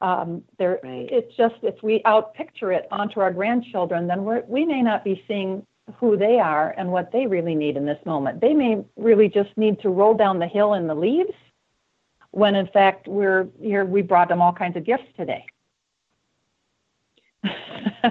Um, 0.03 0.43
there, 0.59 0.79
right. 0.83 1.09
it's 1.11 1.35
just 1.37 1.55
if 1.63 1.83
we 1.83 2.01
outpicture 2.01 2.77
it 2.77 2.87
onto 2.91 3.21
our 3.21 3.33
grandchildren, 3.33 4.07
then 4.07 4.25
we 4.25 4.41
we 4.47 4.65
may 4.67 4.83
not 4.83 5.05
be 5.05 5.23
seeing 5.27 5.67
who 5.95 6.17
they 6.17 6.39
are 6.39 6.75
and 6.77 6.91
what 6.91 7.13
they 7.13 7.27
really 7.27 7.55
need 7.55 7.77
in 7.77 7.87
this 7.87 8.05
moment. 8.05 8.41
They 8.41 8.53
may 8.53 8.85
really 8.97 9.29
just 9.29 9.57
need 9.57 9.81
to 9.81 9.89
roll 9.89 10.15
down 10.15 10.39
the 10.39 10.47
hill 10.47 10.75
in 10.75 10.87
the 10.87 10.95
leaves, 10.95 11.33
when 12.33 12.55
in 12.55 12.67
fact 12.69 13.09
we're 13.09 13.49
here. 13.61 13.85
We 13.85 14.03
brought 14.03 14.29
them 14.29 14.43
all 14.43 14.53
kinds 14.53 14.77
of 14.77 14.85
gifts 14.85 15.09
today. 15.17 15.47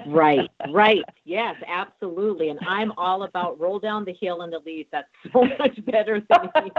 right, 0.07 0.49
right. 0.71 1.03
Yes, 1.25 1.55
absolutely. 1.67 2.49
And 2.49 2.59
I'm 2.67 2.93
all 2.97 3.23
about 3.23 3.59
roll 3.59 3.79
down 3.79 4.05
the 4.05 4.13
hill 4.13 4.41
in 4.41 4.49
the 4.49 4.59
leaves. 4.65 4.89
That's 4.91 5.07
so 5.31 5.43
much 5.59 5.85
better 5.85 6.21
than 6.29 6.49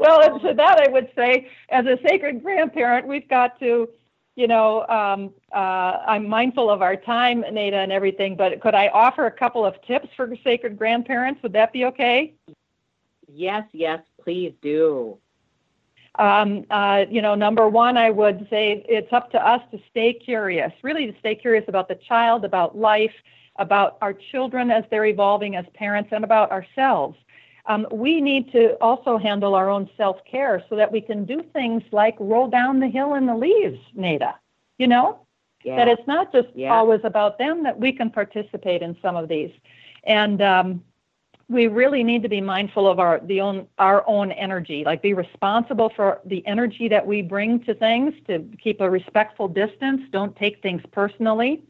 well, 0.00 0.22
and 0.22 0.40
to 0.40 0.54
that 0.54 0.80
I 0.80 0.90
would 0.90 1.10
say, 1.14 1.50
as 1.68 1.84
a 1.84 1.98
sacred 2.08 2.42
grandparent, 2.42 3.06
we've 3.06 3.28
got 3.28 3.60
to, 3.60 3.86
you 4.34 4.46
know, 4.46 4.86
um, 4.86 5.30
uh, 5.52 5.98
I'm 6.06 6.26
mindful 6.26 6.70
of 6.70 6.80
our 6.80 6.96
time, 6.96 7.42
Nada, 7.42 7.76
and 7.76 7.92
everything, 7.92 8.34
but 8.34 8.58
could 8.62 8.74
I 8.74 8.88
offer 8.88 9.26
a 9.26 9.30
couple 9.30 9.62
of 9.62 9.74
tips 9.82 10.08
for 10.16 10.34
sacred 10.42 10.78
grandparents? 10.78 11.42
Would 11.42 11.52
that 11.52 11.70
be 11.74 11.84
okay? 11.84 12.32
Yes, 13.28 13.64
yes, 13.72 14.00
please 14.24 14.54
do. 14.62 15.18
Um, 16.14 16.64
uh, 16.70 17.04
you 17.10 17.20
know, 17.20 17.34
number 17.34 17.68
one, 17.68 17.98
I 17.98 18.08
would 18.08 18.46
say 18.48 18.82
it's 18.88 19.12
up 19.12 19.30
to 19.32 19.46
us 19.46 19.60
to 19.70 19.78
stay 19.90 20.14
curious, 20.14 20.72
really 20.82 21.12
to 21.12 21.18
stay 21.18 21.34
curious 21.34 21.66
about 21.68 21.88
the 21.88 21.94
child, 21.94 22.46
about 22.46 22.74
life, 22.74 23.14
about 23.56 23.98
our 24.00 24.14
children 24.14 24.70
as 24.70 24.82
they're 24.90 25.04
evolving 25.04 25.56
as 25.56 25.66
parents, 25.74 26.08
and 26.10 26.24
about 26.24 26.50
ourselves 26.50 27.18
um, 27.70 27.86
we 27.92 28.20
need 28.20 28.50
to 28.50 28.74
also 28.80 29.16
handle 29.16 29.54
our 29.54 29.70
own 29.70 29.88
self 29.96 30.16
care 30.24 30.62
so 30.68 30.74
that 30.74 30.90
we 30.90 31.00
can 31.00 31.24
do 31.24 31.40
things 31.52 31.82
like 31.92 32.16
roll 32.18 32.48
down 32.48 32.80
the 32.80 32.88
hill 32.88 33.14
in 33.14 33.26
the 33.26 33.34
leaves, 33.34 33.78
Nada. 33.94 34.34
You 34.78 34.88
know? 34.88 35.20
Yeah. 35.62 35.76
That 35.76 35.88
it's 35.88 36.06
not 36.06 36.32
just 36.32 36.48
yeah. 36.54 36.74
always 36.74 37.00
about 37.04 37.38
them, 37.38 37.62
that 37.62 37.78
we 37.78 37.92
can 37.92 38.10
participate 38.10 38.82
in 38.82 38.96
some 39.00 39.14
of 39.14 39.28
these. 39.28 39.52
And 40.04 40.42
um, 40.42 40.82
we 41.48 41.68
really 41.68 42.02
need 42.02 42.22
to 42.22 42.28
be 42.28 42.40
mindful 42.40 42.88
of 42.88 42.98
our 42.98 43.20
the 43.24 43.40
own 43.40 43.66
our 43.78 44.02
own 44.08 44.32
energy 44.32 44.82
like 44.84 45.02
be 45.02 45.14
responsible 45.14 45.92
for 45.94 46.20
the 46.24 46.46
energy 46.46 46.88
that 46.88 47.04
we 47.04 47.22
bring 47.22 47.58
to 47.64 47.74
things 47.74 48.14
to 48.28 48.44
keep 48.62 48.80
a 48.80 48.88
respectful 48.88 49.48
distance 49.48 50.00
don't 50.12 50.36
take 50.36 50.62
things 50.62 50.80
personally 50.92 51.60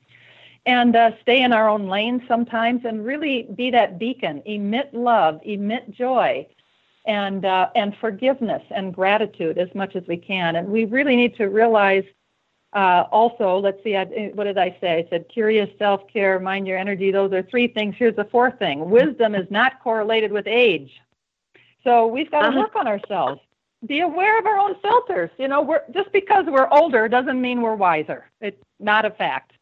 and 0.70 0.94
uh, 0.94 1.10
stay 1.20 1.42
in 1.42 1.52
our 1.52 1.68
own 1.68 1.88
lane 1.88 2.22
sometimes 2.28 2.82
and 2.84 3.04
really 3.04 3.48
be 3.56 3.72
that 3.72 3.98
beacon, 3.98 4.40
emit 4.46 4.94
love, 4.94 5.40
emit 5.42 5.90
joy, 5.90 6.46
and 7.06 7.44
uh, 7.44 7.70
and 7.74 7.96
forgiveness 8.00 8.62
and 8.70 8.94
gratitude 8.94 9.58
as 9.58 9.68
much 9.74 9.96
as 9.96 10.04
we 10.06 10.16
can. 10.16 10.54
And 10.54 10.68
we 10.68 10.84
really 10.84 11.16
need 11.16 11.34
to 11.38 11.46
realize 11.46 12.04
uh, 12.72 13.04
also, 13.10 13.58
let's 13.58 13.82
see, 13.82 13.96
I, 13.96 14.04
what 14.34 14.44
did 14.44 14.58
I 14.58 14.76
say? 14.80 14.98
I 14.98 15.06
said 15.10 15.28
curious, 15.28 15.68
self 15.76 16.02
care, 16.06 16.38
mind 16.38 16.68
your 16.68 16.78
energy. 16.78 17.10
Those 17.10 17.32
are 17.32 17.42
three 17.42 17.66
things. 17.66 17.96
Here's 17.98 18.14
the 18.14 18.26
fourth 18.26 18.56
thing 18.60 18.88
wisdom 18.88 19.34
is 19.34 19.50
not 19.50 19.82
correlated 19.82 20.30
with 20.30 20.46
age. 20.46 20.92
So 21.82 22.06
we've 22.06 22.30
got 22.30 22.42
to 22.42 22.48
uh-huh. 22.48 22.60
work 22.60 22.76
on 22.76 22.86
ourselves. 22.86 23.40
Be 23.86 24.00
aware 24.00 24.38
of 24.38 24.46
our 24.46 24.58
own 24.58 24.76
filters. 24.82 25.30
You 25.36 25.48
know, 25.48 25.62
we're, 25.62 25.82
just 25.92 26.12
because 26.12 26.44
we're 26.46 26.68
older 26.70 27.08
doesn't 27.08 27.40
mean 27.40 27.60
we're 27.60 27.74
wiser. 27.74 28.30
It's 28.40 28.62
not 28.78 29.04
a 29.04 29.10
fact. 29.10 29.54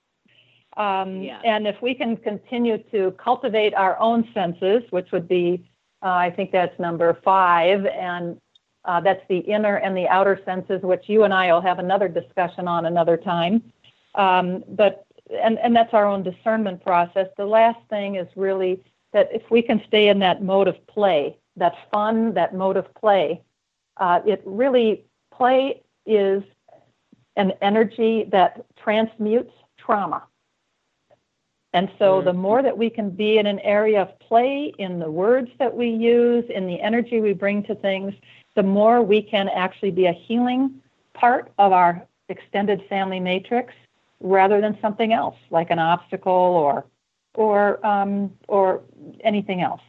Um, 0.77 1.23
yeah. 1.23 1.41
And 1.45 1.67
if 1.67 1.81
we 1.83 1.95
can 1.95 2.17
continue 2.17 2.79
to 2.93 3.13
cultivate 3.13 3.75
our 3.75 3.99
own 3.99 4.29
senses, 4.33 4.83
which 4.91 5.11
would 5.13 5.27
be, 5.27 5.69
uh, 6.03 6.11
I 6.11 6.31
think 6.31 6.53
that's 6.53 6.79
number 6.79 7.19
five, 7.25 7.85
and 7.87 8.41
uh, 8.85 9.01
that's 9.01 9.23
the 9.29 9.39
inner 9.39 9.77
and 9.77 9.97
the 9.97 10.07
outer 10.09 10.41
senses, 10.45 10.83
which 10.83 11.09
you 11.09 11.25
and 11.25 11.35
I 11.35 11.53
will 11.53 11.61
have 11.61 11.79
another 11.79 12.09
discussion 12.09 12.69
on 12.69 12.87
another 12.87 13.17
time. 13.17 13.73
Um, 14.15 14.65
but 14.69 15.05
and 15.43 15.59
and 15.59 15.75
that's 15.75 15.93
our 15.93 16.07
own 16.07 16.23
discernment 16.23 16.83
process. 16.83 17.29
The 17.37 17.45
last 17.45 17.81
thing 17.91 18.17
is 18.17 18.29
really 18.37 18.83
that 19.13 19.29
if 19.33 19.43
we 19.51 19.63
can 19.63 19.83
stay 19.87 20.09
in 20.09 20.19
that 20.21 20.43
mode 20.43 20.69
of 20.69 20.87
play, 20.87 21.37
that 21.57 21.75
fun, 21.91 22.35
that 22.35 22.55
mode 22.55 22.77
of 22.77 22.93
play, 22.95 23.43
uh, 23.97 24.21
it 24.27 24.43
really 24.45 25.05
play 25.33 25.83
is 26.07 26.43
an 27.37 27.53
energy 27.61 28.25
that 28.31 28.65
transmutes 28.77 29.53
trauma. 29.77 30.23
And 31.79 31.89
so 31.97 32.17
mm-hmm. 32.17 32.27
the 32.27 32.33
more 32.33 32.61
that 32.61 32.77
we 32.77 32.91
can 32.91 33.09
be 33.09 33.39
in 33.39 33.47
an 33.47 33.61
area 33.61 34.03
of 34.03 34.19
play, 34.19 34.73
in 34.79 34.99
the 34.99 35.09
words 35.09 35.49
that 35.61 35.73
we 35.73 35.89
use, 35.89 36.45
in 36.53 36.67
the 36.67 36.81
energy 36.81 37.21
we 37.21 37.33
bring 37.33 37.63
to 37.65 37.75
things, 37.77 38.13
the 38.57 38.65
more 38.65 39.01
we 39.01 39.23
can 39.23 39.49
actually 39.49 39.93
be 39.93 40.07
a 40.07 40.13
healing 40.13 40.83
part 41.15 41.53
of 41.57 41.71
our 41.71 42.05
extended 42.31 42.83
family 42.89 43.21
matrix 43.21 43.73
rather 44.19 44.61
than 44.61 44.77
something 44.83 45.13
else 45.13 45.37
like 45.51 45.71
an 45.71 45.79
obstacle 45.79 46.33
or 46.33 46.85
or 47.35 47.87
um, 47.87 48.33
or 48.49 48.83
anything 49.23 49.63
else. 49.63 49.83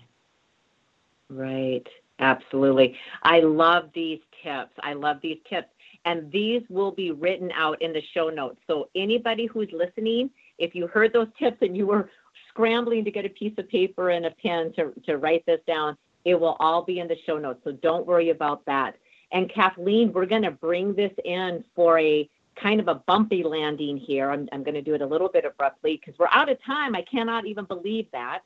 Right. 1.28 1.88
Absolutely. 2.20 2.96
I 3.24 3.40
love 3.40 3.90
these 3.96 4.20
tips. 4.44 4.74
I 4.84 4.94
love 4.94 5.18
these 5.24 5.40
tips. 5.50 5.70
And 6.06 6.32
these 6.32 6.62
will 6.70 6.92
be 6.92 7.10
written 7.10 7.52
out 7.56 7.82
in 7.82 7.94
the 7.94 8.04
show 8.14 8.30
notes. 8.30 8.60
So 8.68 8.90
anybody 8.94 9.48
who's 9.48 9.72
listening, 9.72 10.30
if 10.60 10.76
you 10.76 10.88
heard 10.88 11.14
those 11.14 11.28
tips 11.38 11.58
and 11.62 11.76
you 11.76 11.88
were 11.88 12.10
scrambling 12.50 13.06
to 13.06 13.12
get 13.12 13.26
a 13.26 13.30
piece 13.30 13.54
of 13.58 13.68
paper 13.70 14.10
and 14.10 14.26
a 14.26 14.32
pen 14.32 14.74
to, 14.74 14.94
to 15.06 15.18
write 15.18 15.46
this 15.46 15.60
down, 15.66 15.98
it 16.26 16.40
will 16.40 16.58
all 16.60 16.84
be 16.84 17.00
in 17.00 17.08
the 17.08 17.18
show 17.26 17.38
notes. 17.38 17.62
So 17.64 17.72
don't 17.72 18.06
worry 18.06 18.30
about 18.30 18.66
that. 18.66 18.96
And 19.32 19.52
Kathleen, 19.52 20.12
we're 20.12 20.26
going 20.26 20.42
to 20.44 20.52
bring 20.52 20.94
this 20.94 21.12
in 21.24 21.64
for 21.76 22.00
a 22.00 22.30
kind 22.62 22.80
of 22.80 22.88
a 22.88 22.96
bumpy 22.96 23.44
landing 23.44 23.98
here. 23.98 24.32
I'm, 24.32 24.50
I'm 24.52 24.64
going 24.64 24.76
to 24.76 24.82
do 24.82 24.94
it 24.94 25.02
a 25.02 25.06
little 25.06 25.30
bit 25.30 25.46
abruptly 25.46 25.98
because 25.98 26.18
we're 26.20 26.28
out 26.32 26.50
of 26.50 26.62
time. 26.64 26.96
I 26.96 27.04
cannot 27.04 27.46
even 27.46 27.66
believe 27.66 28.08
that. 28.12 28.40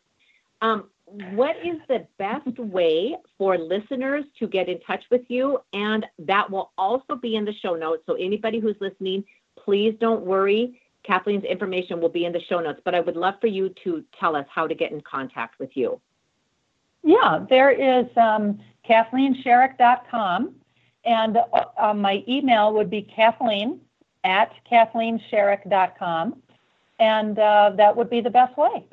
Um, 0.61 0.89
what 1.05 1.57
is 1.57 1.77
the 1.87 2.07
best 2.17 2.57
way 2.57 3.15
for 3.37 3.57
listeners 3.57 4.23
to 4.39 4.47
get 4.47 4.69
in 4.69 4.79
touch 4.81 5.03
with 5.11 5.23
you? 5.27 5.59
And 5.73 6.05
that 6.19 6.49
will 6.49 6.71
also 6.77 7.15
be 7.15 7.35
in 7.35 7.43
the 7.43 7.53
show 7.53 7.75
notes. 7.75 8.03
So 8.05 8.13
anybody 8.13 8.59
who's 8.59 8.77
listening, 8.79 9.25
please 9.57 9.95
don't 9.99 10.25
worry. 10.25 10.79
Kathleen's 11.03 11.43
information 11.43 11.99
will 11.99 12.09
be 12.09 12.25
in 12.25 12.31
the 12.31 12.41
show 12.41 12.59
notes, 12.59 12.79
but 12.83 12.95
I 12.95 13.01
would 13.01 13.15
love 13.15 13.35
for 13.41 13.47
you 13.47 13.73
to 13.83 14.03
tell 14.19 14.35
us 14.35 14.45
how 14.49 14.67
to 14.67 14.75
get 14.75 14.91
in 14.91 15.01
contact 15.01 15.59
with 15.59 15.75
you. 15.75 15.99
Yeah, 17.03 17.45
there 17.49 17.71
is 17.71 18.05
um, 18.15 18.59
KathleenSherrick.com, 18.89 20.55
and 21.05 21.37
uh, 21.77 21.93
my 21.93 22.23
email 22.27 22.73
would 22.73 22.89
be 22.89 23.01
Kathleen 23.01 23.81
at 24.23 24.53
KathleenSherrick.com, 24.71 26.41
and 26.99 27.39
uh, 27.39 27.71
that 27.75 27.95
would 27.95 28.09
be 28.09 28.21
the 28.21 28.29
best 28.29 28.57
way. 28.57 28.85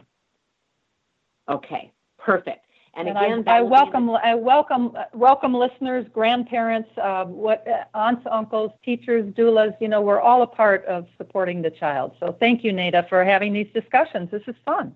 Okay, 1.48 1.92
perfect. 2.18 2.66
And, 2.94 3.08
and 3.08 3.16
again, 3.16 3.44
I, 3.46 3.58
I 3.58 3.60
welcome. 3.60 4.10
I 4.10 4.34
welcome 4.34 4.96
welcome 5.12 5.54
listeners, 5.54 6.06
grandparents, 6.12 6.88
uh, 7.00 7.24
what 7.24 7.66
uh, 7.68 7.84
aunts, 7.96 8.26
uncles, 8.30 8.72
teachers, 8.84 9.24
doulas. 9.34 9.74
You 9.80 9.88
know, 9.88 10.00
we're 10.00 10.20
all 10.20 10.42
a 10.42 10.46
part 10.46 10.84
of 10.86 11.06
supporting 11.16 11.62
the 11.62 11.70
child. 11.70 12.12
So 12.18 12.36
thank 12.40 12.64
you, 12.64 12.72
Nada, 12.72 13.06
for 13.08 13.24
having 13.24 13.52
these 13.52 13.68
discussions. 13.72 14.30
This 14.30 14.42
is 14.48 14.56
fun. 14.64 14.94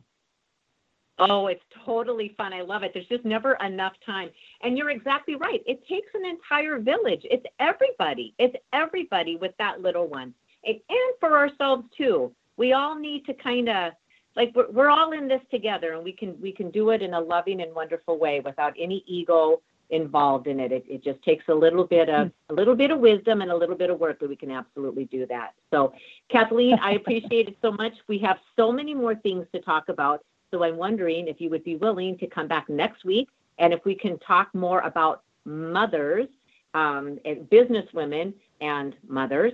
Oh, 1.19 1.47
it's 1.47 1.63
totally 1.85 2.35
fun. 2.37 2.53
I 2.53 2.63
love 2.63 2.83
it. 2.83 2.91
There's 2.93 3.07
just 3.07 3.25
never 3.25 3.55
enough 3.65 3.93
time. 4.05 4.31
And 4.63 4.77
you're 4.77 4.91
exactly 4.91 5.37
right. 5.37 5.63
It 5.65 5.87
takes 5.87 6.09
an 6.15 6.25
entire 6.25 6.81
village. 6.81 7.21
It's 7.25 7.47
everybody. 7.61 8.35
It's 8.39 8.57
everybody 8.73 9.37
with 9.37 9.53
that 9.59 9.81
little 9.81 10.09
one. 10.09 10.35
And 10.65 10.81
for 11.21 11.39
ourselves 11.39 11.85
too. 11.97 12.33
We 12.57 12.73
all 12.73 12.99
need 12.99 13.27
to 13.27 13.35
kind 13.35 13.69
of 13.69 13.93
like 14.37 14.53
we're, 14.55 14.71
we're 14.71 14.91
all 14.91 15.13
in 15.13 15.29
this 15.29 15.41
together 15.51 15.93
and 15.93 16.05
we 16.05 16.13
can 16.13 16.41
we 16.41 16.53
can 16.53 16.71
do 16.71 16.91
it 16.91 17.03
in 17.03 17.15
a 17.15 17.21
loving 17.21 17.61
and 17.63 17.75
wonderful 17.75 18.19
way 18.19 18.41
without 18.41 18.75
any 18.79 19.05
ego 19.07 19.61
involved 19.91 20.47
in 20.47 20.61
it. 20.61 20.73
It, 20.73 20.85
it 20.89 21.05
just 21.05 21.23
takes 21.23 21.45
a 21.49 21.55
little 21.55 21.85
bit 21.85 22.09
of 22.09 22.31
a 22.51 22.55
little 22.55 22.75
bit 22.75 22.91
of 22.91 22.99
wisdom 23.01 23.43
and 23.43 23.51
a 23.51 23.57
little 23.57 23.77
bit 23.77 23.91
of 23.91 24.01
work, 24.01 24.19
but 24.21 24.29
we 24.29 24.37
can 24.37 24.51
absolutely 24.51 25.05
do 25.07 25.27
that. 25.27 25.55
So, 25.71 25.93
Kathleen, 26.31 26.79
I 26.81 26.93
appreciate 26.93 27.49
it 27.49 27.57
so 27.63 27.73
much. 27.73 27.93
We 28.09 28.19
have 28.19 28.39
so 28.57 28.73
many 28.73 28.95
more 28.95 29.15
things 29.15 29.47
to 29.53 29.61
talk 29.61 29.89
about. 29.89 30.25
So 30.51 30.63
I'm 30.63 30.77
wondering 30.77 31.27
if 31.27 31.41
you 31.41 31.51
would 31.51 31.65
be 31.65 31.77
willing 31.77 32.17
to 32.19 32.27
come 32.29 32.47
back 32.47 32.69
next 32.69 33.05
week 33.05 33.29
and 33.59 33.73
if 33.73 33.85
we 33.85 33.95
can 33.95 34.19
talk 34.21 34.55
more 34.55 34.81
about 34.81 35.23
mothers 35.45 36.29
um, 36.75 37.19
and 37.25 37.49
business 37.51 37.87
women 37.93 38.35
and 38.61 38.95
mothers 39.07 39.53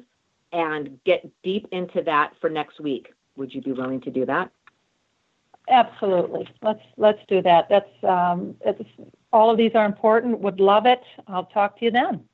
and 0.53 0.99
get 1.05 1.29
deep 1.43 1.67
into 1.73 2.03
that 2.03 2.33
for 2.41 2.51
next 2.51 2.81
week. 2.81 3.13
Would 3.37 3.55
you 3.55 3.63
be 3.63 3.73
willing 3.73 4.01
to 4.03 4.11
do 4.11 4.27
that? 4.27 4.51
Absolutely. 5.71 6.49
Let's 6.63 6.83
let's 6.97 7.21
do 7.29 7.41
that. 7.43 7.69
That's 7.69 8.05
um, 8.05 8.57
all 9.33 9.51
of 9.51 9.57
these 9.57 9.73
are 9.75 9.87
important. 9.87 10.41
Would 10.41 10.59
love 10.61 10.85
it. 10.87 11.01
I'll 11.29 11.47
talk 11.47 11.79
to 11.79 11.85
you 11.85 11.91
then. 11.91 12.25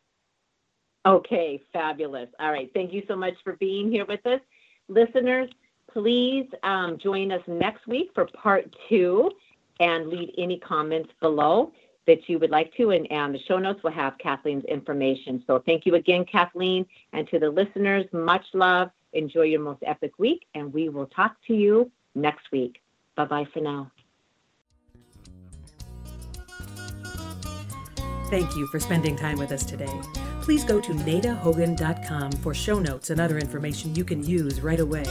Okay, 1.05 1.63
fabulous. 1.73 2.29
All 2.41 2.51
right. 2.51 2.71
Thank 2.75 2.93
you 2.93 3.03
so 3.07 3.15
much 3.15 3.35
for 3.45 3.53
being 3.57 3.93
here 3.93 4.07
with 4.07 4.27
us, 4.27 4.41
listeners. 4.89 5.51
Please 5.93 6.47
um, 6.63 6.99
join 6.99 7.31
us 7.31 7.43
next 7.47 7.87
week 7.87 8.11
for 8.15 8.27
part 8.27 8.75
two, 8.89 9.31
and 9.79 10.09
leave 10.09 10.31
any 10.39 10.59
comments 10.59 11.11
below 11.21 11.73
that 12.07 12.29
you 12.29 12.39
would 12.39 12.51
like 12.51 12.75
to. 12.77 12.91
And, 12.91 13.11
and 13.13 13.35
the 13.35 13.39
show 13.47 13.59
notes 13.59 13.83
will 13.83 13.93
have 13.93 14.17
Kathleen's 14.19 14.65
information. 14.65 15.45
So 15.47 15.63
thank 15.67 15.87
you 15.87 15.95
again, 15.95 16.25
Kathleen, 16.25 16.87
and 17.13 17.29
to 17.29 17.39
the 17.39 17.51
listeners. 17.51 18.07
Much 18.13 18.45
love. 18.55 18.91
Enjoy 19.13 19.43
your 19.43 19.61
most 19.61 19.83
epic 19.87 20.13
week, 20.19 20.47
and 20.55 20.73
we 20.73 20.89
will 20.89 21.07
talk 21.07 21.37
to 21.47 21.55
you 21.55 21.91
next 22.15 22.51
week. 22.53 22.81
Bye 23.17 23.25
bye 23.25 23.47
for 23.53 23.61
now. 23.61 23.91
Thank 28.29 28.57
you 28.57 28.67
for 28.67 28.81
spending 28.81 29.17
time 29.17 29.39
with 29.39 29.53
us 29.53 29.65
today. 29.65 30.01
Please 30.43 30.65
go 30.65 30.81
to 30.81 30.93
nadahogan.com 30.93 32.33
for 32.33 32.55
show 32.55 32.79
notes 32.79 33.11
and 33.11 33.21
other 33.21 33.39
information 33.39 33.95
you 33.95 34.05
can 34.05 34.25
use 34.25 34.61
right 34.61 34.81
away. 34.81 35.05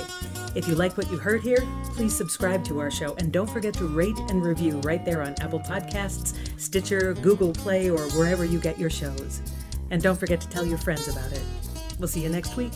If 0.53 0.67
you 0.67 0.75
like 0.75 0.97
what 0.97 1.09
you 1.09 1.17
heard 1.17 1.41
here, 1.41 1.65
please 1.93 2.15
subscribe 2.15 2.63
to 2.65 2.79
our 2.79 2.91
show 2.91 3.15
and 3.15 3.31
don't 3.31 3.49
forget 3.49 3.73
to 3.75 3.87
rate 3.87 4.17
and 4.29 4.45
review 4.45 4.79
right 4.81 5.03
there 5.03 5.21
on 5.21 5.35
Apple 5.41 5.59
Podcasts, 5.59 6.35
Stitcher, 6.57 7.13
Google 7.15 7.51
Play, 7.51 7.89
or 7.89 7.99
wherever 8.11 8.45
you 8.45 8.59
get 8.59 8.79
your 8.79 8.89
shows. 8.89 9.41
And 9.91 10.01
don't 10.01 10.17
forget 10.17 10.39
to 10.41 10.49
tell 10.49 10.65
your 10.65 10.77
friends 10.77 11.07
about 11.07 11.31
it. 11.31 11.43
We'll 11.99 12.07
see 12.07 12.21
you 12.21 12.29
next 12.29 12.55
week. 12.57 12.71